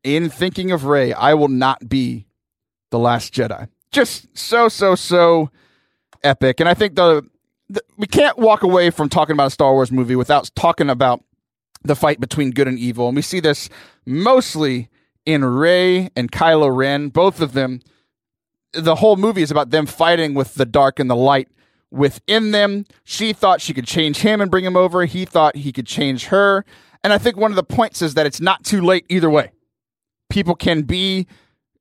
in 0.02 0.30
thinking 0.30 0.70
of 0.70 0.84
Rey, 0.84 1.12
I 1.12 1.34
will 1.34 1.48
not 1.48 1.88
be 1.88 2.26
the 2.90 2.98
last 2.98 3.32
Jedi. 3.32 3.68
Just 3.92 4.36
so 4.36 4.68
so 4.68 4.94
so 4.94 5.50
epic, 6.22 6.60
and 6.60 6.68
I 6.68 6.74
think 6.74 6.94
the, 6.94 7.28
the 7.68 7.82
we 7.96 8.06
can't 8.06 8.38
walk 8.38 8.62
away 8.62 8.90
from 8.90 9.08
talking 9.08 9.32
about 9.32 9.48
a 9.48 9.50
Star 9.50 9.72
Wars 9.72 9.90
movie 9.90 10.16
without 10.16 10.50
talking 10.54 10.88
about 10.88 11.24
the 11.82 11.96
fight 11.96 12.20
between 12.20 12.50
good 12.50 12.68
and 12.68 12.78
evil, 12.78 13.08
and 13.08 13.16
we 13.16 13.22
see 13.22 13.40
this 13.40 13.68
mostly 14.06 14.88
in 15.26 15.44
Rey 15.44 16.10
and 16.14 16.30
Kylo 16.30 16.74
Ren. 16.74 17.08
Both 17.08 17.40
of 17.40 17.52
them, 17.52 17.80
the 18.72 18.96
whole 18.96 19.16
movie 19.16 19.42
is 19.42 19.50
about 19.50 19.70
them 19.70 19.86
fighting 19.86 20.34
with 20.34 20.54
the 20.54 20.66
dark 20.66 20.98
and 20.98 21.10
the 21.10 21.16
light 21.16 21.48
within 21.90 22.52
them. 22.52 22.86
She 23.04 23.32
thought 23.32 23.60
she 23.60 23.74
could 23.74 23.86
change 23.86 24.18
him 24.18 24.40
and 24.40 24.50
bring 24.50 24.64
him 24.64 24.76
over. 24.76 25.04
He 25.04 25.24
thought 25.24 25.56
he 25.56 25.72
could 25.72 25.86
change 25.86 26.26
her. 26.26 26.64
And 27.02 27.12
I 27.12 27.18
think 27.18 27.36
one 27.36 27.50
of 27.50 27.56
the 27.56 27.64
points 27.64 28.02
is 28.02 28.14
that 28.14 28.26
it's 28.26 28.40
not 28.40 28.62
too 28.62 28.82
late 28.82 29.04
either 29.08 29.28
way 29.28 29.50
people 30.30 30.54
can 30.54 30.82
be 30.82 31.26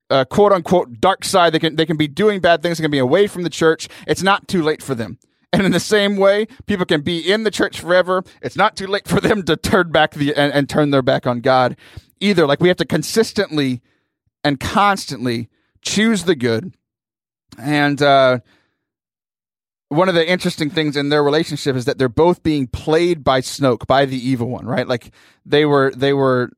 uh, 0.09 0.25
quote 0.25 0.51
unquote 0.51 0.99
dark 0.99 1.23
side. 1.23 1.53
They 1.53 1.59
can 1.59 1.75
they 1.75 1.85
can 1.85 1.97
be 1.97 2.07
doing 2.07 2.39
bad 2.39 2.61
things. 2.61 2.77
They 2.77 2.83
can 2.83 2.91
be 2.91 2.99
away 2.99 3.27
from 3.27 3.43
the 3.43 3.49
church. 3.49 3.87
It's 4.07 4.23
not 4.23 4.47
too 4.47 4.61
late 4.61 4.83
for 4.83 4.95
them. 4.95 5.19
And 5.51 5.65
in 5.65 5.71
the 5.71 5.79
same 5.79 6.17
way, 6.17 6.47
people 6.67 6.85
can 6.85 7.01
be 7.01 7.19
in 7.19 7.43
the 7.43 7.49
church 7.49 7.79
forever. 7.79 8.23
It's 8.41 8.55
not 8.55 8.75
too 8.75 8.85
late 8.85 9.07
for 9.07 9.19
them 9.19 9.43
to 9.43 9.55
turn 9.55 9.91
back 9.91 10.11
the 10.11 10.35
and, 10.35 10.53
and 10.53 10.69
turn 10.69 10.91
their 10.91 11.01
back 11.01 11.25
on 11.25 11.41
God 11.41 11.75
either. 12.19 12.45
Like 12.45 12.59
we 12.59 12.67
have 12.67 12.77
to 12.77 12.85
consistently 12.85 13.81
and 14.43 14.59
constantly 14.59 15.49
choose 15.81 16.25
the 16.25 16.35
good. 16.35 16.75
And 17.57 18.01
uh, 18.01 18.39
one 19.89 20.07
of 20.07 20.15
the 20.15 20.29
interesting 20.29 20.69
things 20.69 20.95
in 20.95 21.09
their 21.09 21.23
relationship 21.23 21.75
is 21.75 21.85
that 21.85 21.97
they're 21.97 22.09
both 22.09 22.43
being 22.43 22.67
played 22.67 23.23
by 23.23 23.41
Snoke, 23.41 23.87
by 23.87 24.05
the 24.05 24.17
evil 24.17 24.49
one, 24.49 24.65
right? 24.65 24.87
Like 24.87 25.11
they 25.45 25.65
were 25.65 25.91
they 25.95 26.13
were 26.13 26.51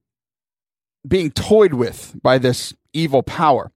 being 1.07 1.31
toyed 1.31 1.73
with 1.73 2.15
by 2.21 2.37
this 2.37 2.73
evil 2.93 3.23
power. 3.23 3.71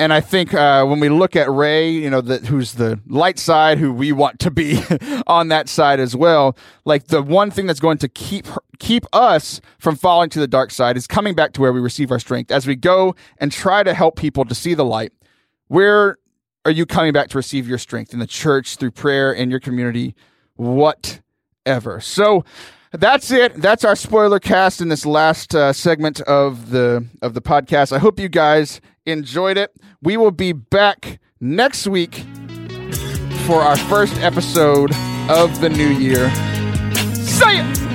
And 0.00 0.12
I 0.12 0.20
think 0.20 0.54
uh, 0.54 0.84
when 0.84 1.00
we 1.00 1.08
look 1.08 1.34
at 1.34 1.50
Rey, 1.50 1.90
you 1.90 2.08
know, 2.08 2.20
the, 2.20 2.38
who's 2.38 2.74
the 2.74 3.00
light 3.08 3.36
side, 3.36 3.78
who 3.78 3.92
we 3.92 4.12
want 4.12 4.38
to 4.40 4.50
be 4.50 4.80
on 5.26 5.48
that 5.48 5.68
side 5.68 5.98
as 5.98 6.14
well, 6.14 6.56
like 6.84 7.08
the 7.08 7.20
one 7.20 7.50
thing 7.50 7.66
that's 7.66 7.80
going 7.80 7.98
to 7.98 8.08
keep 8.08 8.46
her, 8.46 8.62
keep 8.78 9.04
us 9.12 9.60
from 9.80 9.96
falling 9.96 10.30
to 10.30 10.38
the 10.38 10.46
dark 10.46 10.70
side 10.70 10.96
is 10.96 11.08
coming 11.08 11.34
back 11.34 11.52
to 11.54 11.60
where 11.60 11.72
we 11.72 11.80
receive 11.80 12.12
our 12.12 12.20
strength. 12.20 12.52
As 12.52 12.64
we 12.64 12.76
go 12.76 13.16
and 13.38 13.50
try 13.50 13.82
to 13.82 13.92
help 13.92 14.14
people 14.14 14.44
to 14.44 14.54
see 14.54 14.74
the 14.74 14.84
light, 14.84 15.12
where 15.66 16.18
are 16.64 16.70
you 16.70 16.86
coming 16.86 17.12
back 17.12 17.28
to 17.30 17.36
receive 17.36 17.66
your 17.66 17.78
strength 17.78 18.12
in 18.12 18.20
the 18.20 18.26
church, 18.26 18.76
through 18.76 18.92
prayer, 18.92 19.32
in 19.32 19.50
your 19.50 19.60
community, 19.60 20.14
whatever? 20.54 21.98
So 22.00 22.44
that's 22.92 23.30
it. 23.30 23.54
That's 23.56 23.84
our 23.84 23.96
spoiler 23.96 24.40
cast 24.40 24.80
in 24.80 24.88
this 24.88 25.04
last 25.04 25.54
uh, 25.54 25.72
segment 25.72 26.20
of 26.22 26.70
the 26.70 27.06
of 27.22 27.34
the 27.34 27.42
podcast. 27.42 27.92
I 27.92 27.98
hope 27.98 28.18
you 28.18 28.28
guys 28.28 28.80
enjoyed 29.06 29.56
it. 29.56 29.74
We 30.02 30.16
will 30.16 30.30
be 30.30 30.52
back 30.52 31.20
next 31.40 31.86
week 31.86 32.24
for 33.46 33.60
our 33.62 33.76
first 33.76 34.16
episode 34.18 34.92
of 35.28 35.60
the 35.60 35.68
new 35.68 35.88
year. 35.88 36.30
See 37.14 37.56
ya. 37.56 37.87